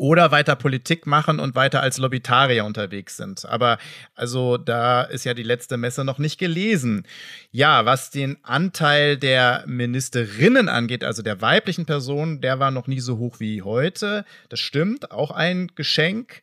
oder 0.00 0.30
weiter 0.30 0.56
Politik 0.56 1.06
machen 1.06 1.38
und 1.38 1.54
weiter 1.54 1.82
als 1.82 1.98
Lobbytarier 1.98 2.64
unterwegs 2.64 3.18
sind. 3.18 3.44
Aber 3.44 3.76
also 4.14 4.56
da 4.56 5.02
ist 5.02 5.24
ja 5.24 5.34
die 5.34 5.42
letzte 5.42 5.76
Messe 5.76 6.06
noch 6.06 6.16
nicht 6.18 6.38
gelesen. 6.38 7.06
Ja, 7.50 7.84
was 7.84 8.08
den 8.08 8.38
Anteil 8.42 9.18
der 9.18 9.62
Ministerinnen 9.66 10.70
angeht, 10.70 11.04
also 11.04 11.20
der 11.20 11.42
weiblichen 11.42 11.84
Personen, 11.84 12.40
der 12.40 12.58
war 12.58 12.70
noch 12.70 12.86
nie 12.86 13.00
so 13.00 13.18
hoch 13.18 13.40
wie 13.40 13.60
heute. 13.60 14.24
Das 14.48 14.58
stimmt, 14.58 15.10
auch 15.10 15.32
ein 15.32 15.70
Geschenk 15.74 16.40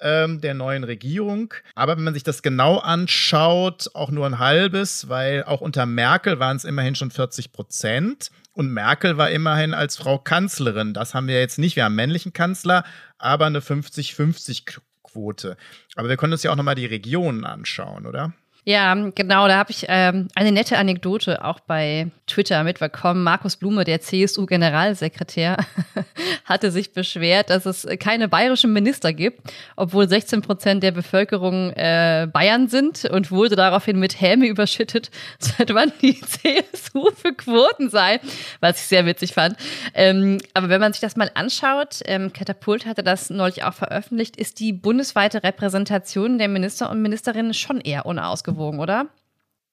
ähm, 0.00 0.40
der 0.40 0.54
neuen 0.54 0.82
Regierung. 0.82 1.54
Aber 1.76 1.96
wenn 1.96 2.02
man 2.02 2.14
sich 2.14 2.24
das 2.24 2.42
genau 2.42 2.78
anschaut, 2.78 3.88
auch 3.94 4.10
nur 4.10 4.26
ein 4.26 4.40
halbes, 4.40 5.08
weil 5.08 5.44
auch 5.44 5.60
unter 5.60 5.86
Merkel 5.86 6.40
waren 6.40 6.56
es 6.56 6.64
immerhin 6.64 6.96
schon 6.96 7.12
40 7.12 7.52
Prozent. 7.52 8.32
Und 8.56 8.70
Merkel 8.70 9.18
war 9.18 9.30
immerhin 9.30 9.74
als 9.74 9.98
Frau 9.98 10.16
Kanzlerin. 10.16 10.94
Das 10.94 11.12
haben 11.14 11.28
wir 11.28 11.38
jetzt 11.38 11.58
nicht. 11.58 11.76
Wir 11.76 11.84
haben 11.84 11.92
einen 11.92 11.96
männlichen 11.96 12.32
Kanzler, 12.32 12.84
aber 13.18 13.44
eine 13.44 13.60
50-50-Quote. 13.60 15.58
Aber 15.94 16.08
wir 16.08 16.16
können 16.16 16.32
uns 16.32 16.42
ja 16.42 16.50
auch 16.50 16.56
nochmal 16.56 16.74
die 16.74 16.86
Regionen 16.86 17.44
anschauen, 17.44 18.06
oder? 18.06 18.32
Ja, 18.64 18.94
genau, 18.94 19.46
da 19.46 19.58
habe 19.58 19.72
ich 19.72 19.84
ähm, 19.88 20.28
eine 20.34 20.52
nette 20.52 20.78
Anekdote 20.78 21.44
auch 21.44 21.60
bei 21.60 22.10
Twitter 22.26 22.64
mitbekommen. 22.64 23.22
Markus 23.22 23.56
Blume, 23.56 23.84
der 23.84 24.00
CSU-Generalsekretär, 24.00 25.56
hatte 26.44 26.70
sich 26.70 26.92
beschwert, 26.92 27.50
dass 27.50 27.66
es 27.66 27.86
keine 27.98 28.28
bayerischen 28.28 28.72
Minister 28.72 29.12
gibt, 29.12 29.40
obwohl 29.76 30.08
16 30.08 30.42
Prozent 30.42 30.82
der 30.82 30.92
Bevölkerung 30.92 31.72
äh, 31.72 32.28
Bayern 32.32 32.68
sind 32.68 33.04
und 33.04 33.30
wurde 33.30 33.56
daraufhin 33.56 33.98
mit 33.98 34.20
Häme 34.20 34.46
überschüttet, 34.46 35.10
seit 35.38 35.72
wann 35.74 35.92
die 36.02 36.20
CSU 36.20 37.10
für 37.14 37.32
Quoten 37.32 37.90
sei, 37.90 38.20
was 38.60 38.80
ich 38.80 38.86
sehr 38.86 39.06
witzig 39.06 39.32
fand. 39.32 39.56
Ähm, 39.94 40.38
aber 40.54 40.68
wenn 40.68 40.80
man 40.80 40.92
sich 40.92 41.00
das 41.00 41.16
mal 41.16 41.30
anschaut, 41.34 42.00
ähm, 42.04 42.32
Katapult 42.32 42.86
hatte 42.86 43.02
das 43.02 43.30
neulich 43.30 43.64
auch 43.64 43.74
veröffentlicht, 43.74 44.36
ist 44.36 44.60
die 44.60 44.72
bundesweite 44.72 45.42
Repräsentation 45.42 46.38
der 46.38 46.48
Minister 46.48 46.90
und 46.90 47.02
Ministerinnen 47.02 47.54
schon 47.54 47.80
eher 47.80 48.06
unausgewogen 48.06 48.36
ausgewogen, 48.36 48.80
oder? 48.80 49.06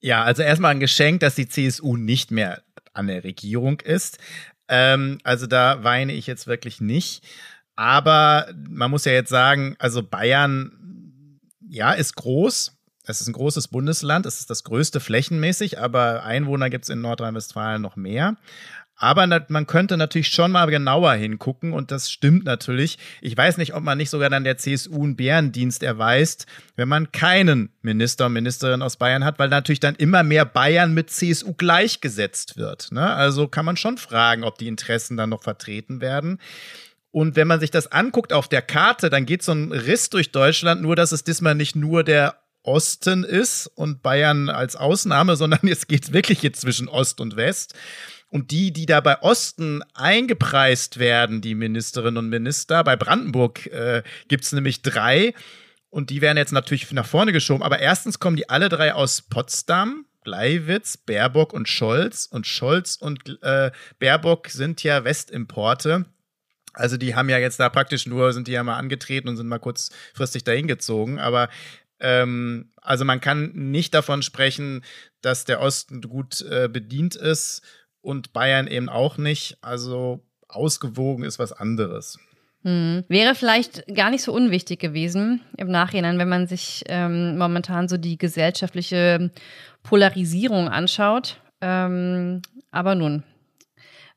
Ja, 0.04 0.22
also 0.22 0.42
erstmal 0.42 0.72
ein 0.72 0.80
Geschenk, 0.80 1.20
dass 1.20 1.34
die 1.34 1.48
CSU 1.48 1.96
nicht 1.96 2.30
mehr 2.30 2.62
an 2.92 3.06
der 3.06 3.24
Regierung 3.24 3.80
ist. 3.80 4.18
Ähm, 4.68 5.16
also 5.24 5.46
da 5.46 5.82
weine 5.82 6.12
ich 6.12 6.26
jetzt 6.26 6.46
wirklich 6.46 6.82
nicht. 6.82 7.26
Aber 7.74 8.52
man 8.68 8.90
muss 8.90 9.06
ja 9.06 9.12
jetzt 9.12 9.30
sagen, 9.30 9.76
also 9.78 10.02
Bayern, 10.02 11.40
ja, 11.70 11.92
ist 11.92 12.16
groß. 12.16 12.76
Es 13.06 13.22
ist 13.22 13.28
ein 13.28 13.32
großes 13.32 13.68
Bundesland. 13.68 14.26
Es 14.26 14.40
ist 14.40 14.50
das 14.50 14.62
größte 14.64 15.00
flächenmäßig, 15.00 15.78
aber 15.78 16.22
Einwohner 16.22 16.68
gibt 16.68 16.84
es 16.84 16.90
in 16.90 17.00
Nordrhein-Westfalen 17.00 17.80
noch 17.80 17.96
mehr. 17.96 18.36
Aber 18.96 19.26
man 19.48 19.66
könnte 19.66 19.96
natürlich 19.96 20.28
schon 20.28 20.52
mal 20.52 20.66
genauer 20.66 21.14
hingucken 21.14 21.72
und 21.72 21.90
das 21.90 22.10
stimmt 22.10 22.44
natürlich. 22.44 22.98
Ich 23.20 23.36
weiß 23.36 23.56
nicht, 23.56 23.74
ob 23.74 23.82
man 23.82 23.98
nicht 23.98 24.10
sogar 24.10 24.30
dann 24.30 24.44
der 24.44 24.56
CSU 24.56 25.02
einen 25.02 25.16
Bärendienst 25.16 25.82
erweist, 25.82 26.46
wenn 26.76 26.88
man 26.88 27.10
keinen 27.10 27.70
Minister 27.82 28.26
und 28.26 28.34
Ministerin 28.34 28.82
aus 28.82 28.96
Bayern 28.96 29.24
hat, 29.24 29.38
weil 29.38 29.48
natürlich 29.48 29.80
dann 29.80 29.96
immer 29.96 30.22
mehr 30.22 30.44
Bayern 30.44 30.94
mit 30.94 31.10
CSU 31.10 31.54
gleichgesetzt 31.54 32.56
wird. 32.56 32.92
Ne? 32.92 33.12
Also 33.12 33.48
kann 33.48 33.64
man 33.64 33.76
schon 33.76 33.98
fragen, 33.98 34.44
ob 34.44 34.58
die 34.58 34.68
Interessen 34.68 35.16
dann 35.16 35.30
noch 35.30 35.42
vertreten 35.42 36.00
werden. 36.00 36.38
Und 37.10 37.36
wenn 37.36 37.48
man 37.48 37.60
sich 37.60 37.70
das 37.70 37.90
anguckt 37.90 38.32
auf 38.32 38.48
der 38.48 38.62
Karte, 38.62 39.10
dann 39.10 39.26
geht 39.26 39.42
so 39.42 39.52
ein 39.52 39.72
Riss 39.72 40.10
durch 40.10 40.32
Deutschland, 40.32 40.82
nur 40.82 40.96
dass 40.96 41.12
es 41.12 41.24
diesmal 41.24 41.54
nicht 41.54 41.76
nur 41.76 42.04
der 42.04 42.40
Osten 42.64 43.22
ist 43.24 43.66
und 43.66 44.02
Bayern 44.02 44.48
als 44.48 44.74
Ausnahme, 44.74 45.36
sondern 45.36 45.60
es 45.68 45.86
geht 45.86 46.12
wirklich 46.12 46.42
jetzt 46.42 46.60
zwischen 46.60 46.88
Ost 46.88 47.20
und 47.20 47.36
West. 47.36 47.74
Und 48.34 48.50
die, 48.50 48.72
die 48.72 48.84
da 48.84 49.00
bei 49.00 49.22
Osten 49.22 49.84
eingepreist 49.94 50.98
werden, 50.98 51.40
die 51.40 51.54
Ministerinnen 51.54 52.16
und 52.16 52.30
Minister, 52.30 52.82
bei 52.82 52.96
Brandenburg 52.96 53.66
äh, 53.68 54.02
gibt 54.26 54.42
es 54.42 54.50
nämlich 54.50 54.82
drei. 54.82 55.34
Und 55.88 56.10
die 56.10 56.20
werden 56.20 56.36
jetzt 56.36 56.50
natürlich 56.50 56.90
nach 56.90 57.06
vorne 57.06 57.30
geschoben. 57.30 57.62
Aber 57.62 57.78
erstens 57.78 58.18
kommen 58.18 58.36
die 58.36 58.48
alle 58.50 58.68
drei 58.68 58.92
aus 58.92 59.22
Potsdam. 59.22 60.06
Gleiwitz, 60.24 60.96
Baerbock 60.96 61.52
und 61.52 61.68
Scholz. 61.68 62.26
Und 62.26 62.48
Scholz 62.48 62.96
und 62.96 63.38
äh, 63.42 63.70
Baerbock 64.00 64.48
sind 64.48 64.82
ja 64.82 65.04
Westimporte. 65.04 66.04
Also 66.72 66.96
die 66.96 67.14
haben 67.14 67.28
ja 67.28 67.38
jetzt 67.38 67.60
da 67.60 67.68
praktisch 67.68 68.04
nur, 68.04 68.32
sind 68.32 68.48
die 68.48 68.52
ja 68.52 68.64
mal 68.64 68.78
angetreten 68.78 69.28
und 69.28 69.36
sind 69.36 69.46
mal 69.46 69.60
kurzfristig 69.60 70.42
dahin 70.42 70.66
gezogen. 70.66 71.20
Aber 71.20 71.50
ähm, 72.00 72.72
also 72.82 73.04
man 73.04 73.20
kann 73.20 73.52
nicht 73.54 73.94
davon 73.94 74.22
sprechen, 74.22 74.84
dass 75.20 75.44
der 75.44 75.60
Osten 75.60 76.00
gut 76.00 76.40
äh, 76.40 76.68
bedient 76.68 77.14
ist 77.14 77.62
und 78.04 78.32
Bayern 78.32 78.66
eben 78.66 78.88
auch 78.88 79.18
nicht. 79.18 79.58
Also 79.62 80.20
ausgewogen 80.48 81.24
ist 81.24 81.38
was 81.38 81.52
anderes. 81.52 82.18
Hm. 82.62 83.04
Wäre 83.08 83.34
vielleicht 83.34 83.86
gar 83.94 84.10
nicht 84.10 84.22
so 84.22 84.32
unwichtig 84.32 84.80
gewesen 84.80 85.40
im 85.56 85.70
Nachhinein, 85.70 86.18
wenn 86.18 86.28
man 86.28 86.46
sich 86.46 86.84
ähm, 86.86 87.36
momentan 87.36 87.88
so 87.88 87.96
die 87.96 88.16
gesellschaftliche 88.16 89.30
Polarisierung 89.82 90.68
anschaut. 90.68 91.40
Ähm, 91.60 92.42
aber 92.70 92.94
nun. 92.94 93.22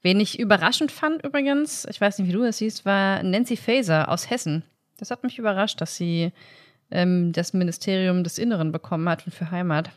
Wen 0.02 0.20
ich 0.20 0.40
überraschend 0.40 0.92
fand 0.92 1.26
übrigens, 1.26 1.86
ich 1.90 2.00
weiß 2.00 2.20
nicht, 2.20 2.28
wie 2.28 2.34
du 2.34 2.44
das 2.44 2.60
siehst, 2.60 2.86
war 2.86 3.24
Nancy 3.24 3.58
Faeser 3.58 4.10
aus 4.10 4.30
Hessen. 4.30 4.64
Das 4.98 5.12
hat 5.12 5.24
mich 5.24 5.38
überrascht, 5.38 5.82
dass 5.82 5.98
sie 5.98 6.32
ähm, 6.92 7.34
das 7.34 7.54
Ministerium 7.54 8.24
des 8.24 8.38
Inneren 8.38 8.72
bekommen 8.72 9.10
hat 9.10 9.26
und 9.26 9.34
für 9.34 9.52
Heimat. 9.52 9.90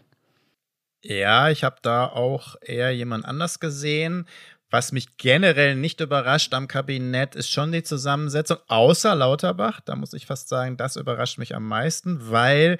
Ja, 1.02 1.50
ich 1.50 1.64
habe 1.64 1.76
da 1.83 2.07
auch 2.07 2.57
eher 2.61 2.90
jemand 2.95 3.25
anders 3.25 3.61
gesehen. 3.61 4.26
Was 4.71 4.92
mich 4.92 5.16
generell 5.16 5.75
nicht 5.75 6.00
überrascht 6.00 6.54
am 6.54 6.69
Kabinett 6.69 7.35
ist 7.35 7.50
schon 7.50 7.73
die 7.73 7.83
Zusammensetzung, 7.83 8.59
außer 8.69 9.14
Lauterbach. 9.16 9.80
Da 9.80 9.97
muss 9.97 10.12
ich 10.12 10.26
fast 10.26 10.49
sagen, 10.49 10.76
das 10.76 10.97
überrascht 10.97 11.38
mich 11.38 11.57
am 11.57 11.66
meisten, 11.66 12.30
weil 12.30 12.78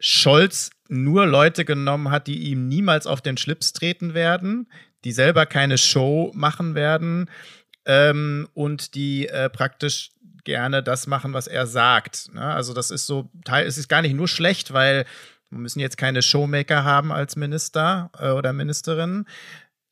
Scholz 0.00 0.70
nur 0.88 1.24
Leute 1.26 1.64
genommen 1.64 2.10
hat, 2.10 2.26
die 2.26 2.50
ihm 2.50 2.68
niemals 2.68 3.06
auf 3.06 3.22
den 3.22 3.38
Schlips 3.38 3.72
treten 3.72 4.12
werden, 4.12 4.70
die 5.04 5.12
selber 5.12 5.46
keine 5.46 5.78
Show 5.78 6.30
machen 6.34 6.74
werden 6.74 7.30
ähm, 7.86 8.48
und 8.52 8.94
die 8.94 9.28
äh, 9.28 9.48
praktisch 9.48 10.10
gerne 10.44 10.82
das 10.82 11.06
machen, 11.06 11.32
was 11.32 11.46
er 11.46 11.66
sagt. 11.66 12.34
Ne? 12.34 12.42
Also 12.42 12.74
das 12.74 12.90
ist 12.90 13.06
so, 13.06 13.30
es 13.50 13.78
ist 13.78 13.88
gar 13.88 14.02
nicht 14.02 14.14
nur 14.14 14.28
schlecht, 14.28 14.74
weil 14.74 15.06
wir 15.54 15.60
müssen 15.60 15.78
jetzt 15.78 15.96
keine 15.96 16.20
Showmaker 16.20 16.82
haben 16.84 17.12
als 17.12 17.36
Minister 17.36 18.10
äh, 18.18 18.30
oder 18.30 18.52
Ministerin. 18.52 19.24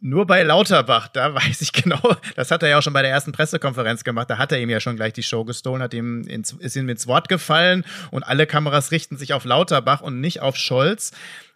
Nur 0.01 0.27
bei 0.27 0.43
Lauterbach, 0.43 1.07
da 1.07 1.35
weiß 1.35 1.61
ich 1.61 1.73
genau, 1.73 2.17
das 2.35 2.51
hat 2.51 2.65
er 2.65 2.71
ja 2.71 2.79
auch 2.79 2.83
schon 2.83 2.93
bei 2.93 3.03
der 3.03 3.13
ersten 3.13 3.31
Pressekonferenz 3.31 4.03
gemacht, 4.03 4.29
da 4.29 4.39
hat 4.39 4.51
er 4.51 4.61
ihm 4.61 4.71
ja 4.71 4.81
schon 4.81 4.97
gleich 4.97 5.13
die 5.13 5.23
Show 5.23 5.45
gestohlen, 5.45 5.81
hat 5.81 5.95
ihm 5.95 6.23
ins, 6.23 6.53
ist 6.53 6.75
ihm 6.75 6.89
ins 6.89 7.07
Wort 7.07 7.29
gefallen 7.29 7.85
und 8.11 8.25
alle 8.25 8.47
Kameras 8.47 8.91
richten 8.91 9.17
sich 9.17 9.33
auf 9.33 9.45
Lauterbach 9.45 10.01
und 10.01 10.21
nicht 10.21 10.41
auf 10.41 10.57
Scholz. 10.57 11.13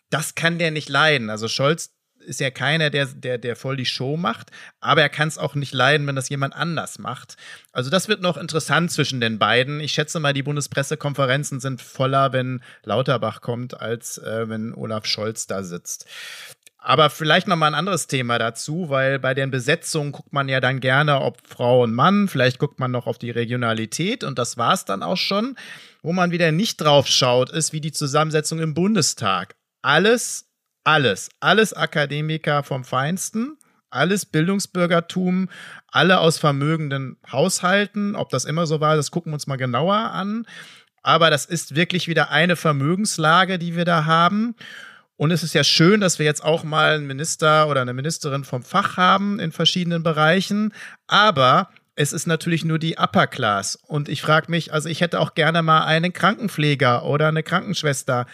Das 0.08 0.36
kann 0.36 0.58
der 0.58 0.70
nicht 0.70 0.88
leiden. 0.88 1.30
Also 1.30 1.48
Scholz 1.48 1.95
ist 2.26 2.40
ja 2.40 2.50
keiner, 2.50 2.90
der, 2.90 3.06
der, 3.06 3.38
der 3.38 3.56
voll 3.56 3.76
die 3.76 3.86
Show 3.86 4.16
macht, 4.16 4.50
aber 4.80 5.02
er 5.02 5.08
kann 5.08 5.28
es 5.28 5.38
auch 5.38 5.54
nicht 5.54 5.72
leiden, 5.72 6.06
wenn 6.06 6.16
das 6.16 6.28
jemand 6.28 6.54
anders 6.54 6.98
macht. 6.98 7.36
Also 7.72 7.88
das 7.88 8.08
wird 8.08 8.20
noch 8.20 8.36
interessant 8.36 8.90
zwischen 8.90 9.20
den 9.20 9.38
beiden. 9.38 9.80
Ich 9.80 9.92
schätze 9.92 10.20
mal, 10.20 10.32
die 10.32 10.42
Bundespressekonferenzen 10.42 11.60
sind 11.60 11.80
voller, 11.80 12.32
wenn 12.32 12.62
Lauterbach 12.84 13.40
kommt, 13.40 13.80
als 13.80 14.18
äh, 14.18 14.48
wenn 14.48 14.74
Olaf 14.74 15.06
Scholz 15.06 15.46
da 15.46 15.62
sitzt. 15.62 16.06
Aber 16.86 17.10
vielleicht 17.10 17.48
noch 17.48 17.56
mal 17.56 17.66
ein 17.66 17.74
anderes 17.74 18.06
Thema 18.06 18.38
dazu, 18.38 18.90
weil 18.90 19.18
bei 19.18 19.34
den 19.34 19.50
Besetzungen 19.50 20.12
guckt 20.12 20.32
man 20.32 20.48
ja 20.48 20.60
dann 20.60 20.78
gerne, 20.78 21.20
ob 21.20 21.44
Frau 21.44 21.82
und 21.82 21.92
Mann, 21.92 22.28
vielleicht 22.28 22.60
guckt 22.60 22.78
man 22.78 22.92
noch 22.92 23.08
auf 23.08 23.18
die 23.18 23.32
Regionalität 23.32 24.22
und 24.22 24.38
das 24.38 24.56
war 24.56 24.72
es 24.72 24.84
dann 24.84 25.02
auch 25.02 25.16
schon. 25.16 25.56
Wo 26.02 26.12
man 26.12 26.30
wieder 26.30 26.52
nicht 26.52 26.76
drauf 26.80 27.08
schaut, 27.08 27.50
ist 27.50 27.72
wie 27.72 27.80
die 27.80 27.90
Zusammensetzung 27.90 28.60
im 28.60 28.74
Bundestag. 28.74 29.56
Alles 29.82 30.46
alles, 30.86 31.30
alles 31.40 31.72
Akademiker 31.72 32.62
vom 32.62 32.84
Feinsten, 32.84 33.58
alles 33.90 34.24
Bildungsbürgertum, 34.24 35.48
alle 35.88 36.20
aus 36.20 36.38
vermögenden 36.38 37.16
Haushalten. 37.30 38.14
Ob 38.14 38.30
das 38.30 38.44
immer 38.44 38.66
so 38.66 38.80
war, 38.80 38.94
das 38.94 39.10
gucken 39.10 39.32
wir 39.32 39.34
uns 39.34 39.48
mal 39.48 39.56
genauer 39.56 39.96
an. 39.96 40.46
Aber 41.02 41.30
das 41.30 41.44
ist 41.44 41.74
wirklich 41.74 42.06
wieder 42.06 42.30
eine 42.30 42.54
Vermögenslage, 42.54 43.58
die 43.58 43.74
wir 43.74 43.84
da 43.84 44.04
haben. 44.04 44.54
Und 45.16 45.32
es 45.32 45.42
ist 45.42 45.54
ja 45.54 45.64
schön, 45.64 46.00
dass 46.00 46.18
wir 46.18 46.26
jetzt 46.26 46.44
auch 46.44 46.62
mal 46.62 46.94
einen 46.94 47.06
Minister 47.06 47.68
oder 47.68 47.80
eine 47.80 47.94
Ministerin 47.94 48.44
vom 48.44 48.62
Fach 48.62 48.96
haben 48.96 49.40
in 49.40 49.50
verschiedenen 49.50 50.04
Bereichen. 50.04 50.72
Aber 51.08 51.70
es 51.96 52.12
ist 52.12 52.26
natürlich 52.26 52.64
nur 52.64 52.78
die 52.78 52.98
Upper 52.98 53.26
Class. 53.26 53.76
Und 53.76 54.08
ich 54.08 54.20
frage 54.20 54.50
mich, 54.50 54.72
also 54.72 54.88
ich 54.88 55.00
hätte 55.00 55.18
auch 55.18 55.34
gerne 55.34 55.62
mal 55.62 55.84
einen 55.84 56.12
Krankenpfleger 56.12 57.04
oder 57.04 57.28
eine 57.28 57.42
Krankenschwester 57.42 58.26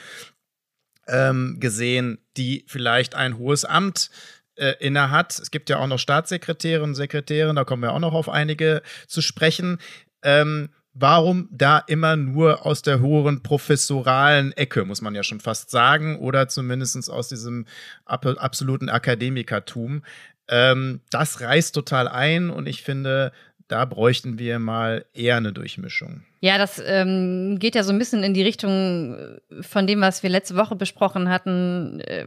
ähm, 1.09 1.57
gesehen, 1.61 2.19
die 2.37 2.65
vielleicht 2.69 3.15
ein 3.15 3.39
hohes 3.39 3.65
Amt 3.65 4.11
äh, 4.57 4.75
inne 4.81 5.11
hat. 5.11 5.39
Es 5.39 5.51
gibt 5.51 5.71
ja 5.71 5.79
auch 5.79 5.87
noch 5.87 5.99
Staatssekretäre 5.99 6.83
und 6.83 6.95
Sekretäre, 6.95 7.55
da 7.55 7.65
kommen 7.65 7.83
wir 7.83 7.93
auch 7.93 8.01
noch 8.01 8.15
auf 8.15 8.29
einige 8.29 8.83
zu 9.07 9.21
sprechen. 9.21 9.79
Ähm, 10.23 10.71
warum 10.95 11.49
da 11.51 11.79
immer 11.79 12.17
nur 12.17 12.67
aus 12.67 12.83
der 12.83 13.01
hohen 13.01 13.43
professoralen 13.43 14.53
Ecke, 14.53 14.85
muss 14.85 15.01
man 15.01 15.15
ja 15.15 15.23
schon 15.23 15.41
fast 15.41 15.71
sagen, 15.71 16.19
oder 16.19 16.49
zumindest 16.49 17.11
aus 17.11 17.29
diesem 17.29 17.67
ab 18.05 18.27
absoluten 18.27 18.89
Akademikertum? 18.89 20.05
Ähm, 20.49 21.01
das 21.11 21.41
reißt 21.41 21.75
total 21.75 22.09
ein 22.09 22.51
und 22.51 22.67
ich 22.67 22.83
finde, 22.83 23.33
da 23.69 23.85
bräuchten 23.85 24.39
wir 24.39 24.59
mal 24.59 25.07
eher 25.15 25.37
eine 25.37 25.53
Durchmischung. 25.53 26.25
Ja, 26.45 26.59
das 26.59 26.83
ähm, 26.85 27.61
geht 27.61 27.77
ja 27.77 27.85
so 27.85 27.93
ein 27.93 28.01
bisschen 28.01 28.25
in 28.25 28.35
die 28.35 28.43
Richtung 28.43 29.15
äh, 29.15 29.63
von 29.63 29.87
dem, 29.87 30.01
was 30.01 30.25
wir 30.25 30.31
letzte 30.31 30.57
Woche 30.57 30.75
besprochen 30.75 31.29
hatten, 31.29 32.01
äh, 32.01 32.27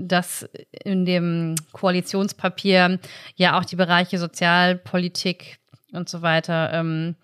dass 0.00 0.48
in 0.82 1.04
dem 1.04 1.54
Koalitionspapier 1.72 2.98
ja 3.34 3.58
auch 3.58 3.66
die 3.66 3.76
Bereiche 3.76 4.16
Sozialpolitik 4.16 5.58
und 5.92 6.08
so 6.08 6.22
weiter 6.22 6.70
ähm, 6.72 7.16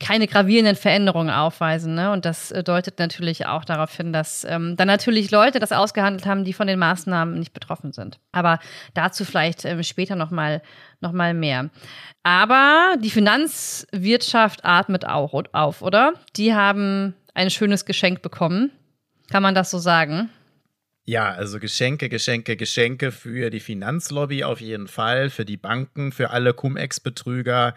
keine 0.00 0.26
gravierenden 0.26 0.76
Veränderungen 0.76 1.30
aufweisen. 1.30 1.94
Ne? 1.94 2.10
Und 2.10 2.24
das 2.24 2.50
äh, 2.50 2.62
deutet 2.62 2.98
natürlich 2.98 3.46
auch 3.46 3.64
darauf 3.64 3.94
hin, 3.96 4.12
dass 4.12 4.44
ähm, 4.44 4.76
dann 4.76 4.88
natürlich 4.88 5.30
Leute 5.30 5.60
das 5.60 5.72
ausgehandelt 5.72 6.26
haben, 6.26 6.44
die 6.44 6.52
von 6.52 6.66
den 6.66 6.78
Maßnahmen 6.78 7.38
nicht 7.38 7.52
betroffen 7.52 7.92
sind. 7.92 8.18
Aber 8.32 8.58
dazu 8.94 9.24
vielleicht 9.24 9.64
ähm, 9.64 9.82
später 9.82 10.16
nochmal 10.16 10.62
noch 11.00 11.12
mal 11.12 11.32
mehr. 11.32 11.70
Aber 12.22 12.96
die 13.02 13.10
Finanzwirtschaft 13.10 14.64
atmet 14.64 15.06
auch 15.06 15.32
auf, 15.52 15.82
oder? 15.82 16.14
Die 16.36 16.54
haben 16.54 17.14
ein 17.34 17.50
schönes 17.50 17.84
Geschenk 17.84 18.22
bekommen. 18.22 18.72
Kann 19.30 19.42
man 19.42 19.54
das 19.54 19.70
so 19.70 19.78
sagen? 19.78 20.30
Ja, 21.06 21.32
also 21.32 21.60
Geschenke, 21.60 22.08
Geschenke, 22.08 22.56
Geschenke 22.56 23.12
für 23.12 23.50
die 23.50 23.60
Finanzlobby 23.60 24.42
auf 24.42 24.62
jeden 24.62 24.88
Fall, 24.88 25.28
für 25.28 25.44
die 25.44 25.58
Banken, 25.58 26.12
für 26.12 26.30
alle 26.30 26.54
Cum-Ex-Betrüger. 26.54 27.74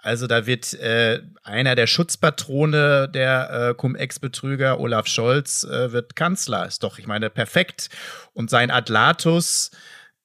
Also 0.00 0.26
da 0.26 0.46
wird 0.46 0.72
äh, 0.74 1.20
einer 1.42 1.74
der 1.74 1.86
Schutzpatrone 1.86 3.10
der 3.12 3.70
äh, 3.70 3.74
Cum-Ex-Betrüger, 3.74 4.80
Olaf 4.80 5.06
Scholz, 5.06 5.64
äh, 5.64 5.92
wird 5.92 6.16
Kanzler. 6.16 6.66
Ist 6.66 6.82
doch, 6.82 6.98
ich 6.98 7.06
meine, 7.06 7.28
perfekt. 7.28 7.90
Und 8.32 8.48
sein 8.48 8.70
Adlatus 8.70 9.70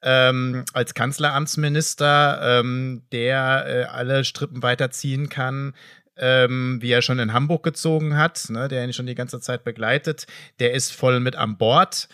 ähm, 0.01 0.63
als 0.73 0.93
Kanzleramtsminister, 0.93 2.59
ähm, 2.61 3.03
der 3.11 3.65
äh, 3.67 3.83
alle 3.83 4.23
Strippen 4.23 4.63
weiterziehen 4.63 5.27
kann, 5.27 5.73
ähm, 6.19 6.77
wie 6.81 6.91
er 6.91 7.01
schon 7.01 7.19
in 7.19 7.33
Hamburg 7.33 7.63
gezogen 7.63 8.17
hat, 8.17 8.49
ne, 8.49 8.67
der 8.67 8.83
ihn 8.83 8.93
schon 8.93 9.07
die 9.07 9.15
ganze 9.15 9.39
Zeit 9.39 9.63
begleitet, 9.63 10.27
der 10.59 10.73
ist 10.73 10.91
voll 10.91 11.19
mit 11.19 11.35
an 11.35 11.57
Bord. 11.57 12.07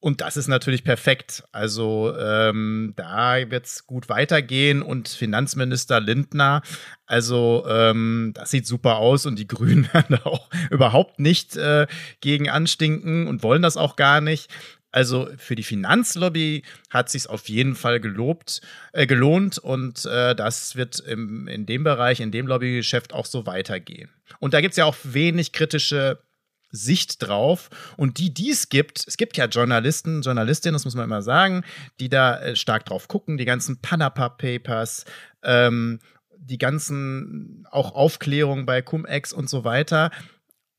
Und 0.00 0.20
das 0.20 0.36
ist 0.36 0.46
natürlich 0.46 0.84
perfekt. 0.84 1.42
Also 1.50 2.14
ähm, 2.16 2.92
da 2.94 3.50
wird 3.50 3.66
es 3.66 3.84
gut 3.84 4.08
weitergehen 4.08 4.80
und 4.80 5.08
Finanzminister 5.08 5.98
Lindner, 5.98 6.62
also 7.04 7.64
ähm, 7.68 8.32
das 8.34 8.50
sieht 8.50 8.66
super 8.66 8.98
aus 8.98 9.26
und 9.26 9.38
die 9.38 9.48
Grünen 9.48 9.92
werden 9.92 10.18
auch 10.22 10.50
überhaupt 10.70 11.18
nicht 11.18 11.56
äh, 11.56 11.88
gegen 12.20 12.48
anstinken 12.48 13.26
und 13.26 13.42
wollen 13.42 13.62
das 13.62 13.76
auch 13.76 13.96
gar 13.96 14.20
nicht. 14.20 14.50
Also 14.90 15.28
für 15.36 15.54
die 15.54 15.62
Finanzlobby 15.62 16.62
hat 16.88 17.10
sich 17.10 17.28
auf 17.28 17.48
jeden 17.48 17.74
Fall 17.74 18.00
gelobt, 18.00 18.62
äh, 18.92 19.06
gelohnt 19.06 19.58
und 19.58 20.06
äh, 20.06 20.34
das 20.34 20.76
wird 20.76 20.98
im, 21.00 21.46
in 21.46 21.66
dem 21.66 21.84
Bereich, 21.84 22.20
in 22.20 22.30
dem 22.30 22.46
Lobbygeschäft 22.46 23.12
auch 23.12 23.26
so 23.26 23.44
weitergehen. 23.44 24.10
Und 24.38 24.54
da 24.54 24.60
gibt 24.60 24.72
es 24.72 24.78
ja 24.78 24.86
auch 24.86 24.96
wenig 25.02 25.52
kritische 25.52 26.22
Sicht 26.70 27.26
drauf. 27.26 27.70
Und 27.96 28.18
die, 28.18 28.32
die 28.32 28.50
es 28.50 28.68
gibt, 28.68 29.04
es 29.06 29.16
gibt 29.16 29.36
ja 29.36 29.46
Journalisten, 29.46 30.22
Journalistinnen, 30.22 30.74
das 30.74 30.84
muss 30.84 30.94
man 30.94 31.04
immer 31.04 31.22
sagen, 31.22 31.64
die 32.00 32.08
da 32.08 32.40
äh, 32.40 32.56
stark 32.56 32.86
drauf 32.86 33.08
gucken, 33.08 33.36
die 33.36 33.44
ganzen 33.44 33.80
Panama 33.80 34.28
Papers, 34.28 35.04
ähm, 35.42 36.00
die 36.36 36.58
ganzen 36.58 37.66
auch 37.70 37.94
Aufklärungen 37.94 38.64
bei 38.64 38.80
Cum-Ex 38.80 39.32
und 39.32 39.50
so 39.50 39.64
weiter 39.64 40.10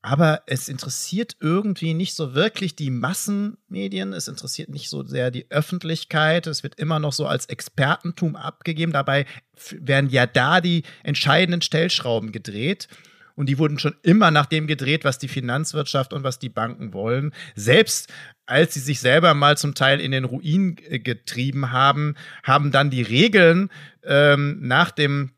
aber 0.02 0.42
es 0.46 0.68
interessiert 0.68 1.36
irgendwie 1.40 1.92
nicht 1.92 2.14
so 2.14 2.34
wirklich 2.34 2.74
die 2.74 2.90
Massenmedien, 2.90 4.12
es 4.12 4.28
interessiert 4.28 4.70
nicht 4.70 4.88
so 4.88 5.04
sehr 5.04 5.30
die 5.30 5.50
Öffentlichkeit, 5.50 6.46
es 6.46 6.62
wird 6.62 6.76
immer 6.76 6.98
noch 6.98 7.12
so 7.12 7.26
als 7.26 7.46
Expertentum 7.46 8.34
abgegeben, 8.34 8.92
dabei 8.92 9.26
werden 9.72 10.08
ja 10.08 10.26
da 10.26 10.60
die 10.60 10.84
entscheidenden 11.02 11.60
Stellschrauben 11.60 12.32
gedreht. 12.32 12.88
Und 13.36 13.46
die 13.46 13.58
wurden 13.58 13.78
schon 13.78 13.94
immer 14.02 14.30
nach 14.30 14.44
dem 14.44 14.66
gedreht, 14.66 15.04
was 15.04 15.18
die 15.18 15.28
Finanzwirtschaft 15.28 16.12
und 16.12 16.24
was 16.24 16.38
die 16.38 16.50
Banken 16.50 16.92
wollen. 16.92 17.32
Selbst 17.54 18.12
als 18.44 18.74
sie 18.74 18.80
sich 18.80 19.00
selber 19.00 19.32
mal 19.32 19.56
zum 19.56 19.74
Teil 19.74 20.00
in 20.00 20.10
den 20.10 20.24
Ruin 20.24 20.76
äh, 20.88 20.98
getrieben 20.98 21.72
haben, 21.72 22.16
haben 22.42 22.70
dann 22.70 22.90
die 22.90 23.02
Regeln 23.02 23.70
ähm, 24.02 24.58
nach 24.60 24.90
dem 24.90 25.32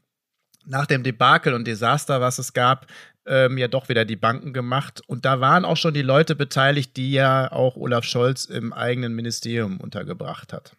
nach 0.65 0.87
dem 0.87 1.03
Debakel 1.03 1.55
und 1.55 1.67
Desaster, 1.67 2.21
was 2.21 2.39
es 2.39 2.53
gab, 2.53 2.87
ähm, 3.27 3.59
ja 3.59 3.69
doch 3.69 3.89
wieder 3.89 4.05
die 4.05 4.17
Banken 4.17 4.53
gemacht. 4.53 5.03
Und 5.07 5.25
da 5.25 5.41
waren 5.41 5.65
auch 5.65 5.77
schon 5.77 5.95
die 5.95 6.03
Leute 6.03 6.35
beteiligt, 6.35 6.97
die 6.97 7.13
ja 7.13 7.51
auch 7.51 7.77
Olaf 7.77 8.05
Scholz 8.05 8.45
im 8.45 8.73
eigenen 8.73 9.15
Ministerium 9.15 9.81
untergebracht 9.81 10.53
hat. 10.53 10.73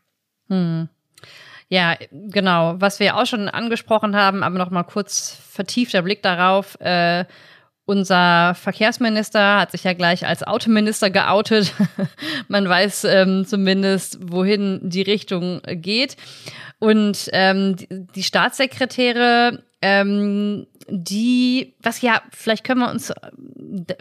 Hm. 0.49 0.89
Ja, 1.69 1.95
genau. 2.11 2.75
Was 2.79 2.99
wir 2.99 3.17
auch 3.17 3.25
schon 3.25 3.49
angesprochen 3.49 4.15
haben, 4.15 4.43
aber 4.43 4.57
noch 4.57 4.69
mal 4.69 4.83
kurz 4.83 5.37
vertiefter 5.49 6.01
Blick 6.01 6.21
darauf. 6.21 6.79
Äh, 6.79 7.25
unser 7.85 8.55
Verkehrsminister 8.55 9.59
hat 9.59 9.71
sich 9.71 9.83
ja 9.83 9.93
gleich 9.93 10.25
als 10.25 10.43
Autominister 10.43 11.09
geoutet. 11.09 11.73
Man 12.47 12.67
weiß 12.67 13.03
ähm, 13.05 13.45
zumindest, 13.45 14.19
wohin 14.21 14.79
die 14.83 15.01
Richtung 15.01 15.61
geht. 15.65 16.15
Und 16.79 17.29
ähm, 17.33 17.75
die, 17.89 18.23
Staatssekretäre 18.23 19.63
ähm, 19.81 20.65
die, 20.89 21.75
was 21.81 22.01
ja, 22.01 22.21
vielleicht 22.31 22.63
können 22.63 22.81
wir 22.81 22.89
uns 22.89 23.09
äh, 23.09 23.31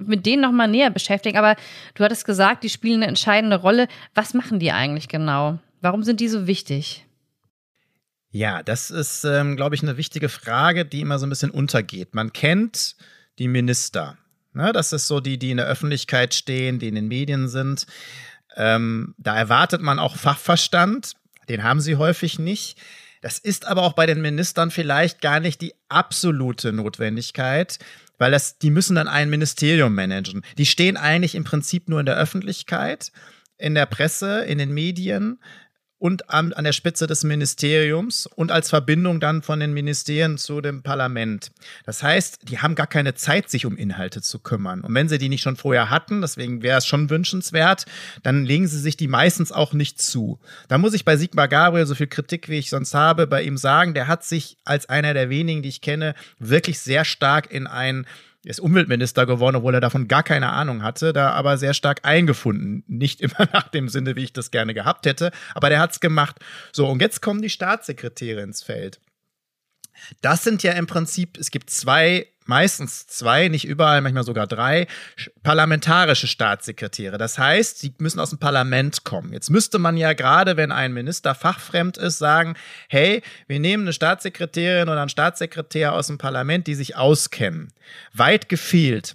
mit 0.04 0.26
denen 0.26 0.42
nochmal 0.42 0.68
näher 0.68 0.90
beschäftigen, 0.90 1.38
aber 1.38 1.56
du 1.94 2.04
hattest 2.04 2.24
gesagt, 2.24 2.64
die 2.64 2.68
spielen 2.68 3.02
eine 3.02 3.08
entscheidende 3.08 3.56
Rolle. 3.56 3.88
Was 4.14 4.34
machen 4.34 4.58
die 4.58 4.72
eigentlich 4.72 5.08
genau? 5.08 5.58
Warum 5.80 6.02
sind 6.02 6.20
die 6.20 6.28
so 6.28 6.46
wichtig? 6.46 7.04
Ja, 8.30 8.62
das 8.62 8.90
ist, 8.90 9.24
ähm, 9.24 9.56
glaube 9.56 9.74
ich, 9.74 9.82
eine 9.82 9.96
wichtige 9.96 10.28
Frage, 10.28 10.84
die 10.84 11.00
immer 11.00 11.18
so 11.18 11.26
ein 11.26 11.30
bisschen 11.30 11.50
untergeht. 11.50 12.14
Man 12.14 12.32
kennt 12.32 12.96
die 13.38 13.48
Minister. 13.48 14.18
Ne? 14.54 14.72
Das 14.72 14.92
ist 14.92 15.06
so 15.06 15.20
die, 15.20 15.38
die 15.38 15.50
in 15.50 15.56
der 15.56 15.66
Öffentlichkeit 15.66 16.34
stehen, 16.34 16.78
die 16.78 16.88
in 16.88 16.94
den 16.94 17.08
Medien 17.08 17.48
sind. 17.48 17.86
Ähm, 18.56 19.14
da 19.18 19.36
erwartet 19.36 19.80
man 19.80 19.98
auch 19.98 20.16
Fachverstand. 20.16 21.14
Den 21.48 21.62
haben 21.62 21.80
sie 21.80 21.96
häufig 21.96 22.38
nicht. 22.38 22.78
Das 23.20 23.38
ist 23.38 23.66
aber 23.66 23.82
auch 23.82 23.92
bei 23.92 24.06
den 24.06 24.20
Ministern 24.20 24.70
vielleicht 24.70 25.20
gar 25.20 25.40
nicht 25.40 25.60
die 25.60 25.74
absolute 25.88 26.72
Notwendigkeit, 26.72 27.78
weil 28.18 28.32
das, 28.32 28.58
die 28.58 28.70
müssen 28.70 28.96
dann 28.96 29.08
ein 29.08 29.30
Ministerium 29.30 29.94
managen. 29.94 30.42
Die 30.58 30.66
stehen 30.66 30.96
eigentlich 30.96 31.34
im 31.34 31.44
Prinzip 31.44 31.88
nur 31.88 32.00
in 32.00 32.06
der 32.06 32.16
Öffentlichkeit, 32.16 33.12
in 33.58 33.74
der 33.74 33.86
Presse, 33.86 34.44
in 34.44 34.58
den 34.58 34.74
Medien 34.74 35.38
und 36.02 36.30
an, 36.30 36.52
an 36.52 36.64
der 36.64 36.72
Spitze 36.72 37.06
des 37.06 37.22
Ministeriums 37.22 38.26
und 38.26 38.50
als 38.50 38.70
Verbindung 38.70 39.20
dann 39.20 39.40
von 39.40 39.60
den 39.60 39.72
Ministerien 39.72 40.36
zu 40.36 40.60
dem 40.60 40.82
Parlament. 40.82 41.52
Das 41.86 42.02
heißt, 42.02 42.40
die 42.48 42.58
haben 42.58 42.74
gar 42.74 42.88
keine 42.88 43.14
Zeit, 43.14 43.48
sich 43.48 43.66
um 43.66 43.76
Inhalte 43.76 44.20
zu 44.20 44.40
kümmern. 44.40 44.80
Und 44.80 44.92
wenn 44.96 45.08
sie 45.08 45.18
die 45.18 45.28
nicht 45.28 45.42
schon 45.42 45.54
vorher 45.54 45.90
hatten, 45.90 46.20
deswegen 46.20 46.60
wäre 46.60 46.78
es 46.78 46.86
schon 46.86 47.08
wünschenswert, 47.08 47.86
dann 48.24 48.44
legen 48.44 48.66
sie 48.66 48.80
sich 48.80 48.96
die 48.96 49.06
meistens 49.06 49.52
auch 49.52 49.74
nicht 49.74 50.02
zu. 50.02 50.40
Da 50.66 50.76
muss 50.76 50.92
ich 50.92 51.04
bei 51.04 51.16
Sigmar 51.16 51.46
Gabriel, 51.46 51.86
so 51.86 51.94
viel 51.94 52.08
Kritik 52.08 52.48
wie 52.48 52.58
ich 52.58 52.68
sonst 52.68 52.94
habe, 52.94 53.28
bei 53.28 53.44
ihm 53.44 53.56
sagen, 53.56 53.94
der 53.94 54.08
hat 54.08 54.24
sich 54.24 54.56
als 54.64 54.88
einer 54.88 55.14
der 55.14 55.30
wenigen, 55.30 55.62
die 55.62 55.68
ich 55.68 55.82
kenne, 55.82 56.16
wirklich 56.40 56.80
sehr 56.80 57.04
stark 57.04 57.52
in 57.52 57.68
ein 57.68 58.06
er 58.44 58.50
ist 58.50 58.60
Umweltminister 58.60 59.24
geworden, 59.24 59.56
obwohl 59.56 59.74
er 59.74 59.80
davon 59.80 60.08
gar 60.08 60.22
keine 60.22 60.50
Ahnung 60.50 60.82
hatte, 60.82 61.12
da 61.12 61.30
aber 61.30 61.58
sehr 61.58 61.74
stark 61.74 62.00
eingefunden. 62.02 62.84
Nicht 62.88 63.20
immer 63.22 63.48
nach 63.52 63.68
dem 63.68 63.88
Sinne, 63.88 64.16
wie 64.16 64.24
ich 64.24 64.32
das 64.32 64.50
gerne 64.50 64.74
gehabt 64.74 65.06
hätte, 65.06 65.30
aber 65.54 65.68
der 65.68 65.80
hat's 65.80 66.00
gemacht. 66.00 66.36
So, 66.72 66.88
und 66.88 67.00
jetzt 67.00 67.22
kommen 67.22 67.42
die 67.42 67.50
Staatssekretäre 67.50 68.42
ins 68.42 68.62
Feld. 68.62 69.00
Das 70.20 70.42
sind 70.42 70.62
ja 70.62 70.72
im 70.72 70.86
Prinzip, 70.86 71.38
es 71.38 71.50
gibt 71.50 71.70
zwei 71.70 72.26
meistens 72.46 73.06
zwei, 73.06 73.48
nicht 73.48 73.66
überall, 73.66 74.00
manchmal 74.00 74.24
sogar 74.24 74.46
drei 74.46 74.86
parlamentarische 75.42 76.26
Staatssekretäre. 76.26 77.18
Das 77.18 77.38
heißt, 77.38 77.78
sie 77.78 77.94
müssen 77.98 78.20
aus 78.20 78.30
dem 78.30 78.38
Parlament 78.38 79.04
kommen. 79.04 79.32
Jetzt 79.32 79.50
müsste 79.50 79.78
man 79.78 79.96
ja 79.96 80.12
gerade, 80.12 80.56
wenn 80.56 80.72
ein 80.72 80.92
Minister 80.92 81.34
fachfremd 81.34 81.96
ist, 81.96 82.18
sagen, 82.18 82.54
hey, 82.88 83.22
wir 83.46 83.60
nehmen 83.60 83.84
eine 83.84 83.92
Staatssekretärin 83.92 84.88
oder 84.88 85.00
einen 85.00 85.08
Staatssekretär 85.08 85.94
aus 85.94 86.08
dem 86.08 86.18
Parlament, 86.18 86.66
die 86.66 86.74
sich 86.74 86.96
auskennen. 86.96 87.72
Weit 88.12 88.48
gefehlt. 88.48 89.14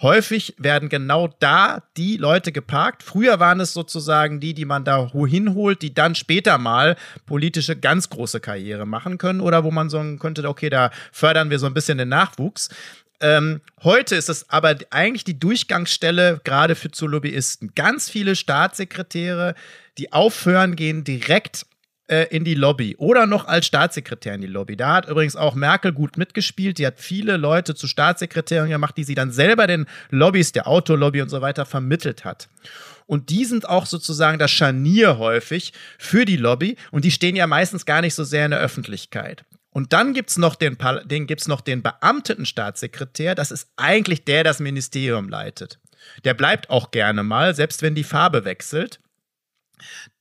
Häufig 0.00 0.54
werden 0.58 0.88
genau 0.88 1.28
da 1.38 1.82
die 1.96 2.16
Leute 2.16 2.50
geparkt. 2.50 3.02
Früher 3.02 3.38
waren 3.38 3.60
es 3.60 3.72
sozusagen 3.72 4.40
die, 4.40 4.54
die 4.54 4.64
man 4.64 4.84
da 4.84 5.10
hinholt, 5.12 5.82
die 5.82 5.94
dann 5.94 6.14
später 6.14 6.58
mal 6.58 6.96
politische 7.26 7.76
ganz 7.76 8.08
große 8.08 8.40
Karriere 8.40 8.86
machen 8.86 9.18
können 9.18 9.40
oder 9.40 9.64
wo 9.64 9.70
man 9.70 9.90
so 9.90 10.02
könnte, 10.18 10.48
okay, 10.48 10.70
da 10.70 10.90
fördern 11.12 11.50
wir 11.50 11.58
so 11.58 11.66
ein 11.66 11.74
bisschen 11.74 11.98
den 11.98 12.08
Nachwuchs. 12.08 12.68
Ähm, 13.20 13.60
heute 13.84 14.16
ist 14.16 14.28
es 14.28 14.50
aber 14.50 14.74
eigentlich 14.90 15.22
die 15.22 15.38
Durchgangsstelle 15.38 16.40
gerade 16.42 16.74
für 16.74 16.90
zu 16.90 17.06
Lobbyisten. 17.06 17.72
Ganz 17.76 18.10
viele 18.10 18.34
Staatssekretäre, 18.34 19.54
die 19.96 20.12
aufhören, 20.12 20.74
gehen 20.74 21.04
direkt 21.04 21.66
äh, 22.12 22.26
in 22.28 22.44
die 22.44 22.54
Lobby 22.54 22.94
oder 22.98 23.26
noch 23.26 23.46
als 23.46 23.64
Staatssekretär 23.64 24.34
in 24.34 24.42
die 24.42 24.46
Lobby. 24.46 24.76
Da 24.76 24.96
hat 24.96 25.08
übrigens 25.08 25.34
auch 25.34 25.54
Merkel 25.54 25.92
gut 25.92 26.18
mitgespielt. 26.18 26.76
Die 26.76 26.86
hat 26.86 27.00
viele 27.00 27.38
Leute 27.38 27.74
zu 27.74 27.86
Staatssekretären 27.86 28.68
gemacht, 28.68 28.98
die 28.98 29.04
sie 29.04 29.14
dann 29.14 29.32
selber 29.32 29.66
den 29.66 29.86
Lobbys, 30.10 30.52
der 30.52 30.68
Autolobby 30.68 31.22
und 31.22 31.30
so 31.30 31.40
weiter 31.40 31.64
vermittelt 31.64 32.26
hat. 32.26 32.50
Und 33.06 33.30
die 33.30 33.46
sind 33.46 33.66
auch 33.66 33.86
sozusagen 33.86 34.38
das 34.38 34.50
Scharnier 34.50 35.16
häufig 35.16 35.72
für 35.98 36.26
die 36.26 36.36
Lobby 36.36 36.76
und 36.90 37.06
die 37.06 37.10
stehen 37.10 37.34
ja 37.34 37.46
meistens 37.46 37.86
gar 37.86 38.02
nicht 38.02 38.14
so 38.14 38.24
sehr 38.24 38.44
in 38.44 38.50
der 38.50 38.60
Öffentlichkeit. 38.60 39.44
Und 39.70 39.94
dann 39.94 40.12
gibt's 40.12 40.36
noch 40.36 40.54
den, 40.54 40.76
den 41.06 41.26
gibt's 41.26 41.48
noch 41.48 41.62
den 41.62 41.82
beamteten 41.82 42.44
Staatssekretär. 42.44 43.34
Das 43.34 43.50
ist 43.50 43.70
eigentlich 43.76 44.24
der, 44.24 44.44
der 44.44 44.44
das 44.44 44.60
Ministerium 44.60 45.30
leitet. 45.30 45.78
Der 46.24 46.34
bleibt 46.34 46.68
auch 46.68 46.90
gerne 46.90 47.22
mal, 47.22 47.54
selbst 47.54 47.80
wenn 47.80 47.94
die 47.94 48.04
Farbe 48.04 48.44
wechselt. 48.44 49.00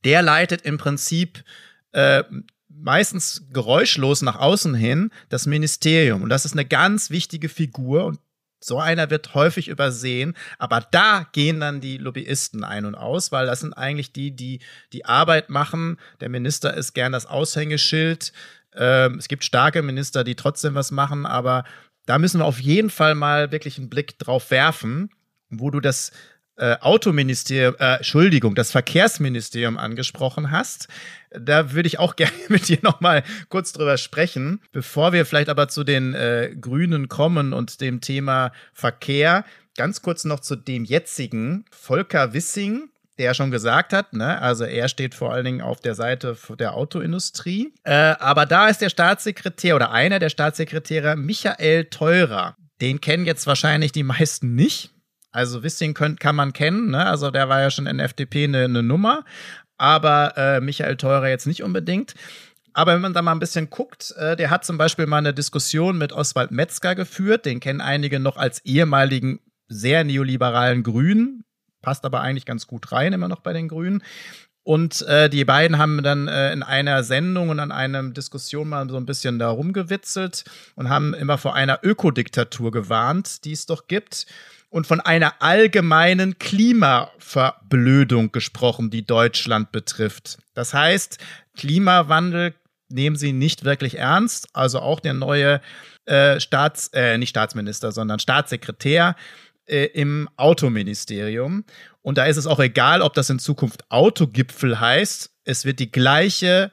Der 0.05 0.21
leitet 0.21 0.61
im 0.61 0.77
Prinzip 0.77 1.43
äh, 1.91 2.23
meistens 2.69 3.47
geräuschlos 3.51 4.21
nach 4.21 4.37
außen 4.37 4.73
hin 4.73 5.11
das 5.29 5.45
Ministerium. 5.45 6.23
Und 6.23 6.29
das 6.29 6.45
ist 6.45 6.53
eine 6.53 6.65
ganz 6.65 7.09
wichtige 7.09 7.49
Figur 7.49 8.05
und 8.05 8.19
so 8.63 8.79
einer 8.79 9.09
wird 9.09 9.33
häufig 9.33 9.69
übersehen, 9.69 10.35
aber 10.59 10.85
da 10.91 11.27
gehen 11.31 11.59
dann 11.59 11.81
die 11.81 11.97
Lobbyisten 11.97 12.63
ein 12.63 12.85
und 12.85 12.93
aus, 12.93 13.31
weil 13.31 13.47
das 13.47 13.61
sind 13.61 13.73
eigentlich 13.73 14.13
die, 14.13 14.35
die 14.35 14.59
die 14.93 15.05
Arbeit 15.05 15.49
machen. 15.49 15.97
Der 16.19 16.29
Minister 16.29 16.75
ist 16.75 16.93
gern 16.93 17.11
das 17.11 17.25
Aushängeschild. 17.25 18.31
Ähm, 18.75 19.17
es 19.17 19.27
gibt 19.27 19.43
starke 19.43 19.81
Minister, 19.81 20.23
die 20.23 20.35
trotzdem 20.35 20.75
was 20.75 20.91
machen, 20.91 21.25
aber 21.25 21.63
da 22.05 22.19
müssen 22.19 22.39
wir 22.39 22.45
auf 22.45 22.59
jeden 22.59 22.91
Fall 22.91 23.15
mal 23.15 23.51
wirklich 23.51 23.79
einen 23.79 23.89
Blick 23.89 24.19
drauf 24.19 24.51
werfen, 24.51 25.09
wo 25.49 25.71
du 25.71 25.79
das 25.79 26.11
äh, 26.57 26.77
Autoministerium, 26.79 27.75
äh, 27.79 27.95
Entschuldigung, 27.95 28.55
das 28.55 28.71
Verkehrsministerium 28.71 29.77
angesprochen 29.77 30.51
hast. 30.51 30.87
Da 31.31 31.71
würde 31.73 31.87
ich 31.87 31.99
auch 31.99 32.15
gerne 32.17 32.33
mit 32.49 32.67
dir 32.67 32.79
nochmal 32.81 33.23
kurz 33.49 33.73
drüber 33.73 33.97
sprechen. 33.97 34.61
Bevor 34.71 35.13
wir 35.13 35.25
vielleicht 35.25 35.49
aber 35.49 35.67
zu 35.67 35.83
den 35.83 36.13
äh, 36.13 36.55
Grünen 36.59 37.07
kommen 37.07 37.53
und 37.53 37.81
dem 37.81 38.01
Thema 38.01 38.51
Verkehr, 38.73 39.45
ganz 39.77 40.01
kurz 40.01 40.25
noch 40.25 40.39
zu 40.39 40.55
dem 40.55 40.83
jetzigen 40.83 41.65
Volker 41.71 42.33
Wissing, 42.33 42.89
der 43.17 43.33
schon 43.33 43.51
gesagt 43.51 43.93
hat, 43.93 44.13
ne, 44.13 44.41
also 44.41 44.63
er 44.63 44.87
steht 44.87 45.13
vor 45.13 45.31
allen 45.31 45.45
Dingen 45.45 45.61
auf 45.61 45.79
der 45.79 45.95
Seite 45.95 46.35
der 46.57 46.73
Autoindustrie. 46.73 47.73
Äh, 47.83 48.15
aber 48.19 48.45
da 48.45 48.67
ist 48.67 48.81
der 48.81 48.89
Staatssekretär 48.89 49.75
oder 49.75 49.91
einer 49.91 50.19
der 50.19 50.29
Staatssekretäre 50.29 51.15
Michael 51.15 51.85
Teurer. 51.85 52.55
Den 52.81 52.99
kennen 52.99 53.25
jetzt 53.25 53.45
wahrscheinlich 53.45 53.91
die 53.91 54.03
meisten 54.03 54.55
nicht. 54.55 54.91
Also 55.31 55.63
Wissing 55.63 55.93
könnt, 55.93 56.19
kann 56.19 56.35
man 56.35 56.53
kennen, 56.53 56.91
ne? 56.91 57.05
Also 57.05 57.31
der 57.31 57.47
war 57.49 57.61
ja 57.61 57.71
schon 57.71 57.87
in 57.87 57.99
FDP 57.99 58.45
eine, 58.45 58.65
eine 58.65 58.83
Nummer, 58.83 59.23
aber 59.77 60.37
äh, 60.37 60.61
Michael 60.61 60.97
Theurer 60.97 61.29
jetzt 61.29 61.47
nicht 61.47 61.63
unbedingt. 61.63 62.13
Aber 62.73 62.93
wenn 62.93 63.01
man 63.01 63.13
da 63.13 63.21
mal 63.21 63.31
ein 63.31 63.39
bisschen 63.39 63.69
guckt, 63.69 64.13
äh, 64.17 64.35
der 64.35 64.49
hat 64.49 64.65
zum 64.65 64.77
Beispiel 64.77 65.05
mal 65.05 65.17
eine 65.17 65.33
Diskussion 65.33 65.97
mit 65.97 66.13
Oswald 66.13 66.51
Metzger 66.51 66.95
geführt, 66.95 67.45
den 67.45 67.59
kennen 67.59 67.81
einige 67.81 68.19
noch 68.19 68.37
als 68.37 68.63
ehemaligen 68.65 69.39
sehr 69.67 70.03
neoliberalen 70.03 70.83
Grünen, 70.83 71.43
passt 71.81 72.05
aber 72.05 72.21
eigentlich 72.21 72.45
ganz 72.45 72.67
gut 72.67 72.91
rein, 72.91 73.13
immer 73.13 73.27
noch 73.27 73.39
bei 73.39 73.53
den 73.53 73.67
Grünen. 73.67 74.03
Und 74.63 75.01
äh, 75.07 75.27
die 75.27 75.43
beiden 75.43 75.79
haben 75.79 76.03
dann 76.03 76.27
äh, 76.27 76.53
in 76.53 76.61
einer 76.61 77.03
Sendung 77.03 77.49
und 77.49 77.59
an 77.59 77.71
einer 77.71 78.03
Diskussion 78.09 78.69
mal 78.69 78.87
so 78.89 78.97
ein 78.97 79.07
bisschen 79.07 79.39
da 79.39 79.49
rumgewitzelt 79.49 80.43
und 80.75 80.89
haben 80.89 81.13
immer 81.15 81.39
vor 81.39 81.55
einer 81.55 81.79
Ökodiktatur 81.81 82.71
gewarnt, 82.71 83.43
die 83.43 83.53
es 83.53 83.65
doch 83.65 83.87
gibt 83.87 84.27
und 84.71 84.87
von 84.87 84.99
einer 85.01 85.41
allgemeinen 85.41 86.39
Klimaverblödung 86.39 88.31
gesprochen, 88.31 88.89
die 88.89 89.05
Deutschland 89.05 89.71
betrifft. 89.71 90.39
Das 90.53 90.73
heißt, 90.73 91.19
Klimawandel 91.55 92.55
nehmen 92.89 93.17
sie 93.17 93.33
nicht 93.33 93.65
wirklich 93.65 93.97
ernst. 93.97 94.47
Also 94.53 94.79
auch 94.79 95.01
der 95.01 95.13
neue 95.13 95.61
äh, 96.05 96.39
Staats, 96.39 96.87
äh, 96.93 97.17
nicht 97.17 97.31
Staatsminister, 97.31 97.91
sondern 97.91 98.19
Staatssekretär 98.19 99.17
äh, 99.65 99.85
im 99.87 100.29
Autoministerium. 100.37 101.65
Und 102.01 102.17
da 102.17 102.25
ist 102.25 102.37
es 102.37 102.47
auch 102.47 102.59
egal, 102.59 103.01
ob 103.01 103.13
das 103.13 103.29
in 103.29 103.39
Zukunft 103.39 103.83
Autogipfel 103.91 104.79
heißt. 104.79 105.31
Es 105.43 105.65
wird 105.65 105.79
die 105.79 105.91
gleiche 105.91 106.71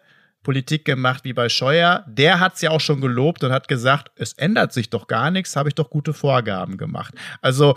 Politik 0.48 0.86
gemacht 0.86 1.24
wie 1.24 1.34
bei 1.34 1.50
Scheuer. 1.50 2.06
Der 2.06 2.40
hat 2.40 2.54
es 2.54 2.62
ja 2.62 2.70
auch 2.70 2.80
schon 2.80 3.02
gelobt 3.02 3.44
und 3.44 3.52
hat 3.52 3.68
gesagt, 3.68 4.10
es 4.16 4.32
ändert 4.32 4.72
sich 4.72 4.88
doch 4.88 5.06
gar 5.06 5.30
nichts, 5.30 5.56
habe 5.56 5.68
ich 5.68 5.74
doch 5.74 5.90
gute 5.90 6.14
Vorgaben 6.14 6.78
gemacht. 6.78 7.12
Also 7.42 7.76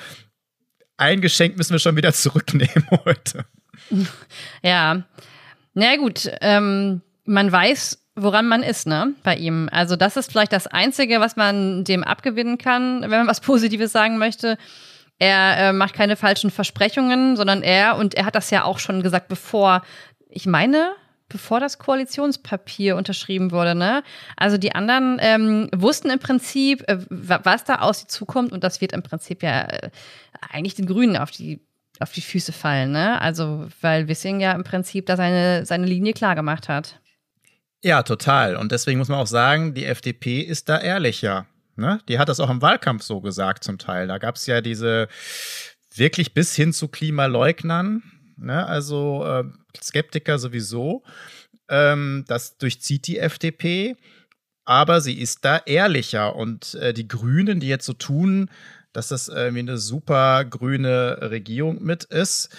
ein 0.96 1.20
Geschenk 1.20 1.58
müssen 1.58 1.74
wir 1.74 1.80
schon 1.80 1.98
wieder 1.98 2.14
zurücknehmen 2.14 2.88
heute. 3.04 3.44
Ja, 4.64 5.04
na 5.74 5.98
gut, 5.98 6.32
ähm, 6.40 7.02
man 7.26 7.52
weiß, 7.52 8.08
woran 8.16 8.48
man 8.48 8.64
ist, 8.64 8.88
ne, 8.88 9.16
bei 9.24 9.36
ihm. 9.36 9.68
Also 9.70 9.98
das 9.98 10.16
ist 10.16 10.32
vielleicht 10.32 10.54
das 10.54 10.68
Einzige, 10.68 11.20
was 11.20 11.36
man 11.36 11.84
dem 11.84 12.06
abgewinnen 12.06 12.58
kann, 12.58 13.02
wenn 13.02 13.10
man 13.10 13.28
was 13.28 13.42
Positives 13.42 13.92
sagen 13.92 14.18
möchte. 14.18 14.58
Er 15.20 15.58
äh, 15.58 15.74
macht 15.74 15.94
keine 15.94 16.16
falschen 16.16 16.52
Versprechungen, 16.52 17.36
sondern 17.36 17.64
er, 17.64 17.98
und 17.98 18.16
er 18.16 18.24
hat 18.24 18.36
das 18.36 18.50
ja 18.50 18.64
auch 18.64 18.80
schon 18.80 19.04
gesagt, 19.04 19.28
bevor, 19.28 19.82
ich 20.30 20.46
meine, 20.46 20.94
bevor 21.32 21.60
das 21.60 21.78
Koalitionspapier 21.78 22.96
unterschrieben 22.96 23.52
wurde. 23.52 23.76
Ne? 23.76 24.04
Also 24.36 24.58
die 24.58 24.74
anderen 24.74 25.18
ähm, 25.20 25.70
wussten 25.76 26.10
im 26.10 26.20
Prinzip, 26.20 26.84
äh, 26.88 26.98
was 27.10 27.64
da 27.64 27.76
aus 27.80 28.00
sie 28.00 28.08
zukommt 28.08 28.52
und 28.52 28.64
das 28.64 28.82
wird 28.82 28.94
im 28.94 29.04
Prinzip 29.04 29.44
ja 29.44 29.62
äh, 29.62 29.90
eigentlich 30.50 30.76
den 30.76 30.86
Grünen 30.86 31.18
auf 31.18 31.32
die 31.32 31.62
auf 32.00 32.12
die 32.12 32.22
Füße 32.22 32.52
fallen. 32.52 32.92
Ne? 32.92 33.22
Also 33.22 33.68
weil 33.80 34.08
Wissing 34.08 34.40
ja 34.40 34.54
im 34.54 34.64
Prinzip 34.64 35.06
da 35.06 35.16
seine, 35.16 35.66
seine 35.66 35.86
Linie 35.86 36.14
klar 36.14 36.36
gemacht 36.36 36.68
hat. 36.68 37.00
Ja, 37.84 38.04
total. 38.04 38.56
Und 38.56 38.72
deswegen 38.72 39.00
muss 39.00 39.08
man 39.08 39.20
auch 39.20 39.28
sagen, 39.28 39.74
die 39.74 39.86
FDP 39.86 40.42
ist 40.42 40.68
da 40.68 40.80
ehrlicher. 40.80 41.46
Ne? 41.76 42.00
Die 42.08 42.20
hat 42.20 42.30
das 42.30 42.40
auch 42.40 42.50
im 42.50 42.62
Wahlkampf 42.62 43.04
so 43.04 43.22
gesagt 43.22 43.64
zum 43.64 43.78
Teil. 43.78 44.08
Da 44.08 44.18
gab 44.18 44.36
es 44.36 44.46
ja 44.46 44.62
diese 44.62 45.08
wirklich 45.94 46.34
bis 46.34 46.56
hin 46.56 46.74
zu 46.74 46.88
Klimaleugnern, 46.88 48.04
Ne? 48.42 48.66
Also 48.66 49.26
äh, 49.26 49.44
Skeptiker 49.82 50.40
sowieso. 50.40 51.04
Ähm, 51.70 52.26
das 52.28 52.58
durchzieht 52.58 53.08
die 53.08 53.20
FDP. 53.20 53.96
Aber 54.66 55.02
sie 55.02 55.20
ist 55.20 55.44
da 55.44 55.58
ehrlicher. 55.66 56.36
Und 56.36 56.76
äh, 56.76 56.94
die 56.94 57.08
Grünen, 57.08 57.60
die 57.60 57.68
jetzt 57.68 57.86
so 57.86 57.94
tun, 57.94 58.50
dass 58.94 59.08
das 59.08 59.28
irgendwie 59.28 59.60
eine 59.60 59.78
super 59.78 60.46
grüne 60.46 61.18
Regierung 61.22 61.82
mit 61.82 62.04
ist, 62.04 62.50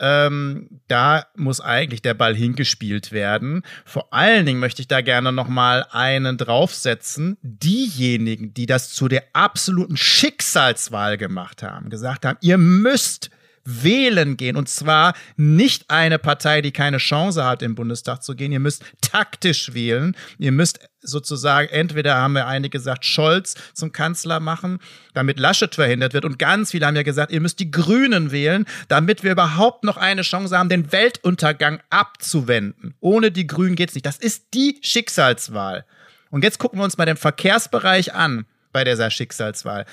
ähm, 0.00 0.80
da 0.86 1.26
muss 1.34 1.60
eigentlich 1.60 2.02
der 2.02 2.14
Ball 2.14 2.34
hingespielt 2.34 3.10
werden. 3.10 3.62
Vor 3.84 4.12
allen 4.12 4.46
Dingen 4.46 4.60
möchte 4.60 4.80
ich 4.80 4.88
da 4.88 5.00
gerne 5.00 5.32
noch 5.32 5.48
mal 5.48 5.86
einen 5.90 6.36
draufsetzen. 6.36 7.36
Diejenigen, 7.42 8.54
die 8.54 8.66
das 8.66 8.90
zu 8.90 9.08
der 9.08 9.24
absoluten 9.32 9.96
Schicksalswahl 9.96 11.18
gemacht 11.18 11.62
haben, 11.62 11.90
gesagt 11.90 12.24
haben, 12.24 12.38
ihr 12.42 12.58
müsst 12.58 13.30
wählen 13.68 14.36
gehen. 14.36 14.56
Und 14.56 14.68
zwar 14.68 15.14
nicht 15.36 15.90
eine 15.90 16.18
Partei, 16.18 16.62
die 16.62 16.72
keine 16.72 16.98
Chance 16.98 17.44
hat, 17.44 17.62
im 17.62 17.74
Bundestag 17.74 18.22
zu 18.22 18.34
gehen. 18.34 18.50
Ihr 18.50 18.60
müsst 18.60 18.82
taktisch 19.00 19.74
wählen. 19.74 20.16
Ihr 20.38 20.52
müsst 20.52 20.80
sozusagen, 21.00 21.68
entweder 21.68 22.16
haben 22.16 22.32
wir 22.32 22.46
einige 22.46 22.78
gesagt, 22.78 23.04
Scholz 23.04 23.54
zum 23.74 23.92
Kanzler 23.92 24.40
machen, 24.40 24.78
damit 25.14 25.38
Laschet 25.38 25.74
verhindert 25.74 26.14
wird. 26.14 26.24
Und 26.24 26.38
ganz 26.38 26.70
viele 26.70 26.86
haben 26.86 26.96
ja 26.96 27.02
gesagt, 27.02 27.30
ihr 27.30 27.40
müsst 27.40 27.60
die 27.60 27.70
Grünen 27.70 28.30
wählen, 28.30 28.64
damit 28.88 29.22
wir 29.22 29.32
überhaupt 29.32 29.84
noch 29.84 29.96
eine 29.96 30.22
Chance 30.22 30.56
haben, 30.56 30.68
den 30.68 30.90
Weltuntergang 30.90 31.80
abzuwenden. 31.90 32.94
Ohne 33.00 33.30
die 33.30 33.46
Grünen 33.46 33.76
geht's 33.76 33.94
nicht. 33.94 34.06
Das 34.06 34.18
ist 34.18 34.54
die 34.54 34.78
Schicksalswahl. 34.82 35.84
Und 36.30 36.44
jetzt 36.44 36.58
gucken 36.58 36.78
wir 36.78 36.84
uns 36.84 36.98
mal 36.98 37.06
den 37.06 37.16
Verkehrsbereich 37.16 38.14
an 38.14 38.46
bei 38.72 38.84
dieser 38.84 39.10
Schicksalswahl. 39.10 39.86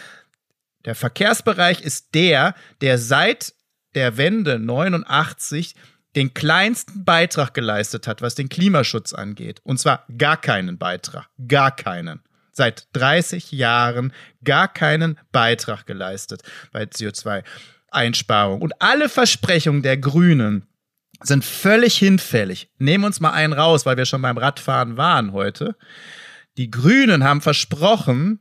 Der 0.86 0.96
Verkehrsbereich 0.96 1.82
ist 1.82 2.14
der, 2.14 2.54
der 2.82 2.98
seit 2.98 3.55
der 3.96 4.18
Wende 4.18 4.60
89 4.60 5.76
den 6.16 6.34
kleinsten 6.34 7.04
Beitrag 7.04 7.54
geleistet 7.54 8.08
hat, 8.08 8.22
was 8.22 8.36
den 8.36 8.50
Klimaschutz 8.50 9.14
angeht. 9.14 9.60
Und 9.64 9.80
zwar 9.80 10.06
gar 10.18 10.38
keinen 10.38 10.78
Beitrag. 10.78 11.28
Gar 11.48 11.76
keinen. 11.76 12.22
Seit 12.52 12.88
30 12.94 13.52
Jahren 13.52 14.14
gar 14.44 14.70
keinen 14.70 15.20
Beitrag 15.34 15.86
geleistet 15.86 16.42
bei 16.72 16.84
CO2-Einsparung. 16.84 18.62
Und 18.62 18.82
alle 18.82 19.10
Versprechungen 19.10 19.82
der 19.82 19.98
Grünen 19.98 20.66
sind 21.22 21.44
völlig 21.44 21.98
hinfällig. 21.98 22.70
Nehmen 22.78 23.04
uns 23.04 23.20
mal 23.20 23.32
einen 23.32 23.54
raus, 23.54 23.86
weil 23.86 23.98
wir 23.98 24.06
schon 24.06 24.22
beim 24.22 24.38
Radfahren 24.38 24.96
waren 24.96 25.34
heute. 25.34 25.76
Die 26.58 26.72
Grünen 26.72 27.26
haben 27.26 27.42
versprochen, 27.42 28.40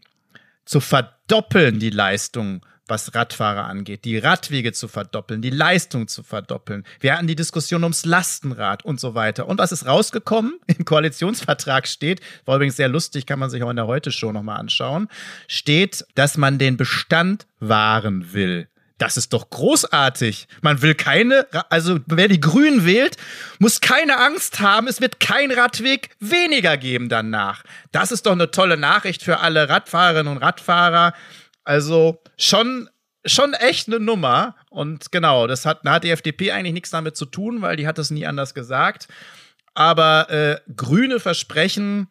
zu 0.64 0.80
verdoppeln 0.80 1.80
die 1.80 1.90
Leistung 1.90 2.64
was 2.86 3.14
Radfahrer 3.14 3.64
angeht, 3.64 4.04
die 4.04 4.18
Radwege 4.18 4.72
zu 4.72 4.88
verdoppeln, 4.88 5.40
die 5.42 5.50
Leistung 5.50 6.08
zu 6.08 6.22
verdoppeln. 6.22 6.84
Wir 7.00 7.14
hatten 7.14 7.26
die 7.26 7.36
Diskussion 7.36 7.82
ums 7.82 8.04
Lastenrad 8.04 8.84
und 8.84 9.00
so 9.00 9.14
weiter. 9.14 9.46
Und 9.46 9.58
was 9.58 9.72
ist 9.72 9.86
rausgekommen? 9.86 10.58
Im 10.66 10.84
Koalitionsvertrag 10.84 11.88
steht, 11.88 12.20
war 12.44 12.56
übrigens 12.56 12.76
sehr 12.76 12.88
lustig, 12.88 13.26
kann 13.26 13.38
man 13.38 13.50
sich 13.50 13.62
auch 13.62 13.70
in 13.70 13.76
der 13.76 13.86
Heute-Show 13.86 14.32
nochmal 14.32 14.60
anschauen, 14.60 15.08
steht, 15.48 16.04
dass 16.14 16.36
man 16.36 16.58
den 16.58 16.76
Bestand 16.76 17.46
wahren 17.60 18.32
will. 18.32 18.68
Das 18.98 19.16
ist 19.16 19.32
doch 19.32 19.50
großartig. 19.50 20.46
Man 20.62 20.80
will 20.80 20.94
keine, 20.94 21.46
also 21.68 21.98
wer 22.06 22.28
die 22.28 22.38
Grünen 22.38 22.86
wählt, 22.86 23.16
muss 23.58 23.80
keine 23.80 24.18
Angst 24.18 24.60
haben. 24.60 24.86
Es 24.86 25.00
wird 25.00 25.18
kein 25.18 25.50
Radweg 25.50 26.10
weniger 26.20 26.76
geben 26.76 27.08
danach. 27.08 27.64
Das 27.90 28.12
ist 28.12 28.26
doch 28.26 28.32
eine 28.32 28.52
tolle 28.52 28.76
Nachricht 28.76 29.22
für 29.22 29.40
alle 29.40 29.68
Radfahrerinnen 29.68 30.32
und 30.32 30.42
Radfahrer. 30.42 31.12
Also 31.64 32.22
schon, 32.38 32.88
schon 33.24 33.54
echt 33.54 33.88
eine 33.88 34.00
Nummer. 34.00 34.56
Und 34.70 35.10
genau, 35.12 35.46
das 35.46 35.66
hat, 35.66 35.84
hat 35.84 36.04
die 36.04 36.10
FDP 36.10 36.52
eigentlich 36.52 36.74
nichts 36.74 36.90
damit 36.90 37.16
zu 37.16 37.26
tun, 37.26 37.62
weil 37.62 37.76
die 37.76 37.86
hat 37.86 37.98
es 37.98 38.10
nie 38.10 38.26
anders 38.26 38.54
gesagt. 38.54 39.08
Aber 39.74 40.30
äh, 40.30 40.60
grüne 40.76 41.18
Versprechen, 41.18 42.08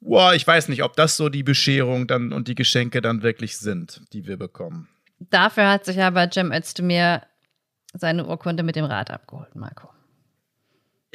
boah, 0.00 0.34
ich 0.34 0.46
weiß 0.46 0.68
nicht, 0.68 0.82
ob 0.82 0.96
das 0.96 1.16
so 1.16 1.28
die 1.28 1.42
Bescherung 1.42 2.06
dann 2.06 2.32
und 2.32 2.48
die 2.48 2.54
Geschenke 2.54 3.02
dann 3.02 3.22
wirklich 3.22 3.58
sind, 3.58 4.00
die 4.12 4.26
wir 4.26 4.38
bekommen. 4.38 4.88
Dafür 5.18 5.68
hat 5.68 5.84
sich 5.84 6.00
aber 6.00 6.30
Cem 6.30 6.52
Özdemir 6.52 7.22
seine 7.94 8.26
Urkunde 8.26 8.62
mit 8.62 8.76
dem 8.76 8.84
Rad 8.84 9.10
abgeholt, 9.10 9.54
Marco. 9.54 9.88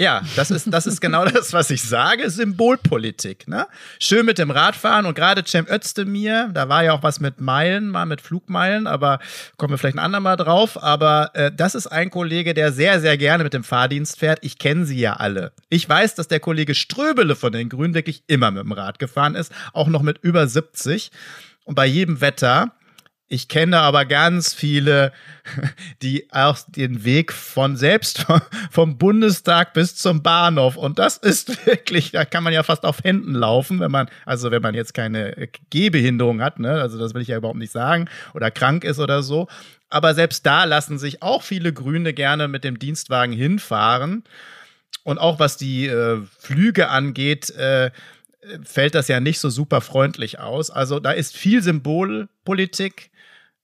Ja, 0.02 0.24
das 0.36 0.50
ist, 0.50 0.74
das 0.74 0.88
ist 0.88 1.00
genau 1.00 1.26
das, 1.26 1.54
was 1.54 1.70
ich 1.70 1.84
sage. 1.84 2.28
Symbolpolitik. 2.28 3.48
Ne? 3.48 3.68
Schön 4.00 4.26
mit 4.26 4.40
dem 4.40 4.50
Radfahren 4.50 5.06
und 5.06 5.14
gerade 5.14 5.44
Cem 5.46 5.68
Özdemir, 5.70 6.50
da 6.52 6.68
war 6.70 6.84
ja 6.84 6.94
auch 6.94 7.04
was 7.04 7.20
mit 7.20 7.40
Meilen, 7.40 7.88
mal 7.88 8.08
mit 8.08 8.20
Flugmeilen, 8.20 8.88
aber 8.88 9.20
kommen 9.58 9.74
wir 9.74 9.78
vielleicht 9.78 9.98
ein 9.98 10.04
andermal 10.04 10.38
drauf. 10.38 10.82
Aber 10.82 11.30
äh, 11.36 11.52
das 11.56 11.76
ist 11.76 11.86
ein 11.86 12.10
Kollege, 12.10 12.56
der 12.56 12.72
sehr, 12.72 13.00
sehr 13.00 13.16
gerne 13.16 13.44
mit 13.44 13.54
dem 13.54 13.64
Fahrdienst 13.64 14.18
fährt. 14.18 14.40
Ich 14.42 14.58
kenne 14.58 14.88
sie 14.88 15.00
ja 15.00 15.18
alle. 15.18 15.52
Ich 15.70 15.88
weiß, 15.88 16.16
dass 16.16 16.28
der 16.28 16.40
Kollege 16.40 16.74
Ströbele 16.74 17.36
von 17.36 17.52
den 17.52 17.70
Grünen 17.70 17.94
wirklich 17.94 18.24
immer 18.26 18.50
mit 18.50 18.64
dem 18.64 18.72
Rad 18.72 18.98
gefahren 18.98 19.36
ist, 19.36 19.52
auch 19.72 19.88
noch 19.88 20.02
mit 20.02 20.18
über 20.24 20.48
70 20.48 21.12
und 21.64 21.76
bei 21.76 21.86
jedem 21.86 22.22
Wetter. 22.22 22.72
Ich 23.34 23.48
kenne 23.48 23.80
aber 23.80 24.04
ganz 24.04 24.54
viele, 24.54 25.14
die 26.02 26.28
auch 26.34 26.58
den 26.68 27.06
Weg 27.06 27.32
von 27.32 27.78
selbst 27.78 28.26
vom 28.72 28.98
Bundestag 28.98 29.74
bis 29.74 29.96
zum 29.96 30.22
Bahnhof 30.22 30.76
und 30.76 31.00
das 31.00 31.16
ist 31.16 31.66
wirklich, 31.66 32.12
da 32.12 32.26
kann 32.26 32.44
man 32.44 32.52
ja 32.52 32.62
fast 32.62 32.84
auf 32.84 33.06
Händen 33.06 33.34
laufen, 33.34 33.80
wenn 33.80 33.90
man, 33.90 34.10
also 34.26 34.52
wenn 34.52 34.62
man 34.62 34.76
jetzt 34.76 34.94
keine 34.94 35.48
Gehbehinderung 35.70 36.42
hat, 36.42 36.60
ne, 36.60 36.82
also 36.82 37.00
das 37.00 37.14
will 37.14 37.22
ich 37.22 37.30
ja 37.30 37.38
überhaupt 37.38 37.58
nicht 37.58 37.72
sagen, 37.72 38.10
oder 38.34 38.52
krank 38.52 38.84
ist 38.84 39.00
oder 39.00 39.24
so. 39.24 39.48
Aber 39.90 40.14
selbst 40.14 40.46
da 40.46 40.66
lassen 40.66 41.00
sich 41.00 41.24
auch 41.24 41.42
viele 41.42 41.72
Grüne 41.72 42.14
gerne 42.14 42.50
mit 42.50 42.66
dem 42.66 42.80
Dienstwagen 42.80 43.34
hinfahren. 43.34 44.26
Und 45.04 45.20
auch 45.20 45.40
was 45.40 45.56
die 45.56 45.88
äh, 45.88 46.22
Flüge 46.38 46.90
angeht, 46.90 47.50
äh, 47.52 47.92
fällt 48.64 48.96
das 48.96 49.08
ja 49.08 49.20
nicht 49.20 49.40
so 49.40 49.50
super 49.50 49.80
freundlich 49.80 50.40
aus. 50.40 50.70
Also 50.70 51.00
da 51.00 51.12
ist 51.12 51.36
viel 51.36 51.62
Symbolpolitik 51.64 53.11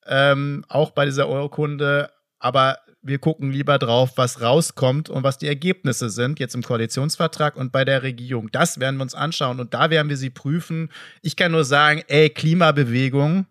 ähm, 0.07 0.65
auch 0.67 0.91
bei 0.91 1.05
dieser 1.05 1.29
Urkunde. 1.29 2.11
Aber 2.39 2.77
wir 3.01 3.19
gucken 3.19 3.51
lieber 3.51 3.79
drauf, 3.79 4.13
was 4.15 4.41
rauskommt 4.41 5.09
und 5.09 5.23
was 5.23 5.37
die 5.37 5.47
Ergebnisse 5.47 6.09
sind, 6.09 6.39
jetzt 6.39 6.55
im 6.55 6.63
Koalitionsvertrag 6.63 7.55
und 7.55 7.71
bei 7.71 7.85
der 7.85 8.03
Regierung. 8.03 8.51
Das 8.51 8.79
werden 8.79 8.97
wir 8.97 9.03
uns 9.03 9.15
anschauen 9.15 9.59
und 9.59 9.73
da 9.73 9.89
werden 9.89 10.09
wir 10.09 10.17
sie 10.17 10.29
prüfen. 10.29 10.91
Ich 11.21 11.35
kann 11.35 11.51
nur 11.51 11.63
sagen, 11.63 12.03
ey, 12.07 12.29
Klimabewegung, 12.29 13.47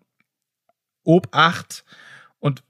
Obacht 1.03 1.83
und 2.39 2.63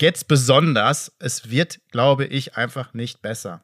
jetzt 0.00 0.28
besonders, 0.28 1.12
es 1.18 1.50
wird, 1.50 1.80
glaube 1.90 2.24
ich, 2.24 2.56
einfach 2.56 2.94
nicht 2.94 3.20
besser. 3.20 3.62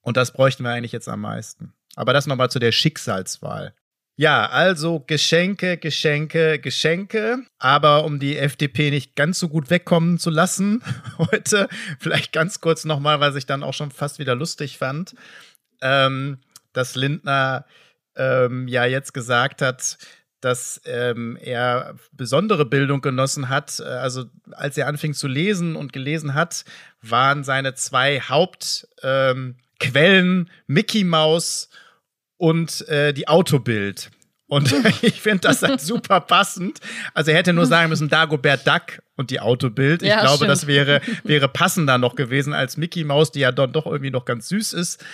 Und 0.00 0.16
das 0.16 0.32
bräuchten 0.32 0.62
wir 0.62 0.70
eigentlich 0.70 0.92
jetzt 0.92 1.08
am 1.08 1.20
meisten. 1.20 1.74
Aber 1.94 2.12
das 2.12 2.26
nochmal 2.26 2.50
zu 2.50 2.58
der 2.58 2.72
Schicksalswahl. 2.72 3.74
Ja, 4.20 4.46
also 4.46 4.98
Geschenke, 5.06 5.76
Geschenke, 5.76 6.58
Geschenke. 6.58 7.44
Aber 7.60 8.04
um 8.04 8.18
die 8.18 8.36
FDP 8.36 8.90
nicht 8.90 9.14
ganz 9.14 9.38
so 9.38 9.48
gut 9.48 9.70
wegkommen 9.70 10.18
zu 10.18 10.30
lassen 10.30 10.82
heute, 11.18 11.68
vielleicht 12.00 12.32
ganz 12.32 12.60
kurz 12.60 12.84
nochmal, 12.84 13.20
was 13.20 13.36
ich 13.36 13.46
dann 13.46 13.62
auch 13.62 13.74
schon 13.74 13.92
fast 13.92 14.18
wieder 14.18 14.34
lustig 14.34 14.76
fand, 14.76 15.14
ähm, 15.82 16.38
dass 16.72 16.96
Lindner 16.96 17.64
ähm, 18.16 18.66
ja 18.66 18.86
jetzt 18.86 19.14
gesagt 19.14 19.62
hat, 19.62 19.98
dass 20.40 20.80
ähm, 20.84 21.38
er 21.40 21.94
besondere 22.10 22.66
Bildung 22.66 23.00
genossen 23.00 23.48
hat. 23.48 23.80
Also 23.80 24.24
als 24.50 24.76
er 24.76 24.88
anfing 24.88 25.14
zu 25.14 25.28
lesen 25.28 25.76
und 25.76 25.92
gelesen 25.92 26.34
hat, 26.34 26.64
waren 27.02 27.44
seine 27.44 27.74
zwei 27.74 28.20
Hauptquellen 28.20 29.58
ähm, 29.80 30.48
Mickey 30.66 31.04
Mouse 31.04 31.68
und 31.68 31.78
äh, 32.40 33.12
die 33.12 33.28
Autobild. 33.28 34.10
Und 34.46 34.72
ich 35.02 35.20
finde 35.20 35.48
das 35.48 35.62
halt 35.62 35.80
super 35.80 36.20
passend. 36.20 36.80
Also 37.14 37.30
er 37.30 37.36
hätte 37.36 37.52
nur 37.52 37.66
sagen 37.66 37.90
müssen, 37.90 38.08
Dagobert 38.08 38.66
Duck 38.66 39.02
und 39.16 39.30
die 39.30 39.40
Autobild. 39.40 40.02
Ich 40.02 40.08
ja, 40.08 40.20
glaube, 40.20 40.36
stimmt. 40.36 40.50
das 40.50 40.66
wäre, 40.66 41.00
wäre 41.24 41.48
passender 41.48 41.98
noch 41.98 42.16
gewesen 42.16 42.52
als 42.52 42.76
Mickey 42.76 43.04
Mouse, 43.04 43.30
die 43.30 43.40
ja 43.40 43.52
dann 43.52 43.72
doch 43.72 43.86
irgendwie 43.86 44.10
noch 44.10 44.24
ganz 44.24 44.48
süß 44.48 44.72
ist. 44.72 45.04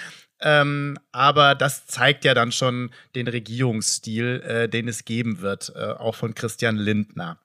Ähm, 0.41 0.99
aber 1.13 1.55
das 1.55 1.87
zeigt 1.87 2.25
ja 2.25 2.35
dann 2.35 2.53
schon 2.53 2.91
den 3.15 3.29
Regierungsstil, 3.29 4.43
äh, 4.43 4.69
den 4.69 4.89
es 4.89 5.05
geben 5.05 5.41
wird, 5.41 5.73
äh, 5.75 5.93
auch 5.93 6.15
von 6.15 6.35
Christian 6.35 6.77
Lindner. 6.77 7.39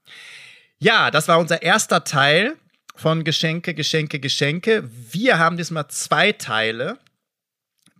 Ja, 0.79 1.11
das 1.11 1.27
war 1.27 1.39
unser 1.39 1.61
erster 1.61 2.03
Teil 2.03 2.55
von 2.95 3.23
Geschenke, 3.23 3.73
Geschenke, 3.73 4.19
Geschenke. 4.19 4.89
Wir 5.11 5.37
haben 5.37 5.55
diesmal 5.55 5.87
zwei 5.87 6.33
Teile. 6.33 6.97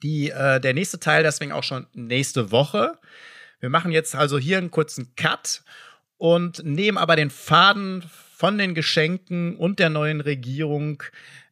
Die, 0.03 0.29
äh, 0.29 0.59
der 0.59 0.73
nächste 0.73 0.99
Teil, 0.99 1.23
deswegen 1.23 1.51
auch 1.51 1.63
schon 1.63 1.87
nächste 1.93 2.51
Woche. 2.51 2.97
Wir 3.59 3.69
machen 3.69 3.91
jetzt 3.91 4.15
also 4.15 4.37
hier 4.37 4.57
einen 4.57 4.71
kurzen 4.71 5.15
Cut 5.15 5.63
und 6.17 6.63
nehmen 6.63 6.97
aber 6.97 7.15
den 7.15 7.29
Faden 7.29 8.03
von 8.35 8.57
den 8.57 8.73
Geschenken 8.73 9.55
und 9.57 9.79
der 9.79 9.89
neuen 9.89 10.21
Regierung 10.21 11.03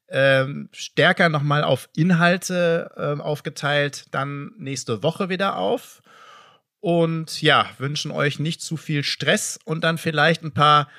ähm, 0.10 0.70
stärker 0.72 1.30
nochmal 1.30 1.64
auf 1.64 1.90
Inhalte 1.96 2.92
äh, 2.96 3.22
aufgeteilt, 3.22 4.06
dann 4.12 4.52
nächste 4.58 5.04
Woche 5.04 5.30
wieder 5.30 5.58
auf. 5.58 6.02
Und 6.80 7.42
ja, 7.42 7.70
wünschen 7.78 8.12
euch 8.12 8.40
nicht 8.40 8.62
zu 8.62 8.78
viel 8.78 9.04
Stress 9.04 9.60
und 9.66 9.84
dann 9.84 9.98
vielleicht 9.98 10.44
ein 10.44 10.54
paar 10.54 10.90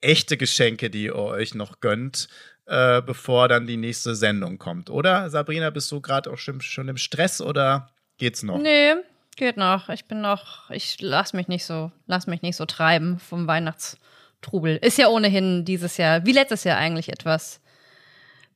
echte 0.00 0.36
Geschenke, 0.36 0.90
die 0.90 1.04
ihr 1.04 1.16
euch 1.16 1.54
noch 1.54 1.80
gönnt, 1.80 2.28
äh, 2.68 3.02
bevor 3.02 3.48
dann 3.48 3.66
die 3.66 3.76
nächste 3.76 4.14
Sendung 4.14 4.58
kommt. 4.58 4.90
Oder 4.90 5.30
Sabrina, 5.30 5.70
bist 5.70 5.90
du 5.90 6.00
gerade 6.00 6.30
auch 6.30 6.38
schon, 6.38 6.60
schon 6.60 6.88
im 6.88 6.98
Stress 6.98 7.40
oder 7.40 7.90
geht's 8.18 8.42
noch? 8.42 8.58
Nee, 8.58 8.94
geht 9.36 9.56
noch. 9.56 9.88
Ich 9.88 10.04
bin 10.04 10.20
noch, 10.20 10.70
ich 10.70 11.00
lass 11.00 11.32
mich 11.32 11.48
nicht 11.48 11.64
so, 11.64 11.90
lass 12.06 12.26
mich 12.26 12.42
nicht 12.42 12.56
so 12.56 12.66
treiben 12.66 13.18
vom 13.18 13.46
Weihnachtstrubel. 13.46 14.76
Ist 14.76 14.98
ja 14.98 15.08
ohnehin 15.08 15.64
dieses 15.64 15.96
Jahr, 15.96 16.26
wie 16.26 16.32
letztes 16.32 16.64
Jahr 16.64 16.76
eigentlich 16.76 17.08
etwas 17.08 17.60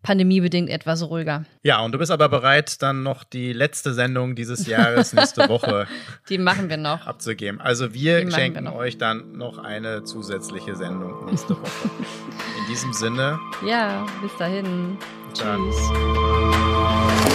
pandemiebedingt 0.03 0.69
etwas 0.69 1.03
ruhiger. 1.09 1.45
Ja, 1.63 1.81
und 1.81 1.93
du 1.93 1.99
bist 1.99 2.11
aber 2.11 2.29
bereit, 2.29 2.83
dann 2.83 3.03
noch 3.03 3.25
die 3.25 3.53
letzte 3.53 3.95
Sendung 3.95 4.35
dieses 4.35 4.67
Jahres 4.67 5.13
nächste 5.15 5.49
Woche. 5.49 5.87
die 6.29 6.39
machen 6.39 6.69
wir 6.69 6.77
noch. 6.77 7.07
Abzugeben. 7.07 7.61
Also 7.61 7.95
wir 7.95 8.31
schenken 8.31 8.65
wir 8.65 8.75
euch 8.75 8.99
dann 8.99 9.37
noch 9.37 9.59
eine 9.59 10.05
zusätzliche 10.05 10.77
Sendung 10.77 11.27
nächste 11.27 11.51
Woche. 11.51 11.91
In 12.59 12.67
diesem 12.69 12.93
Sinne. 12.93 13.39
Ja, 13.67 14.07
bis 14.23 14.37
dahin. 14.39 14.99
Dann. 15.39 15.61
Tschüss. 15.71 17.32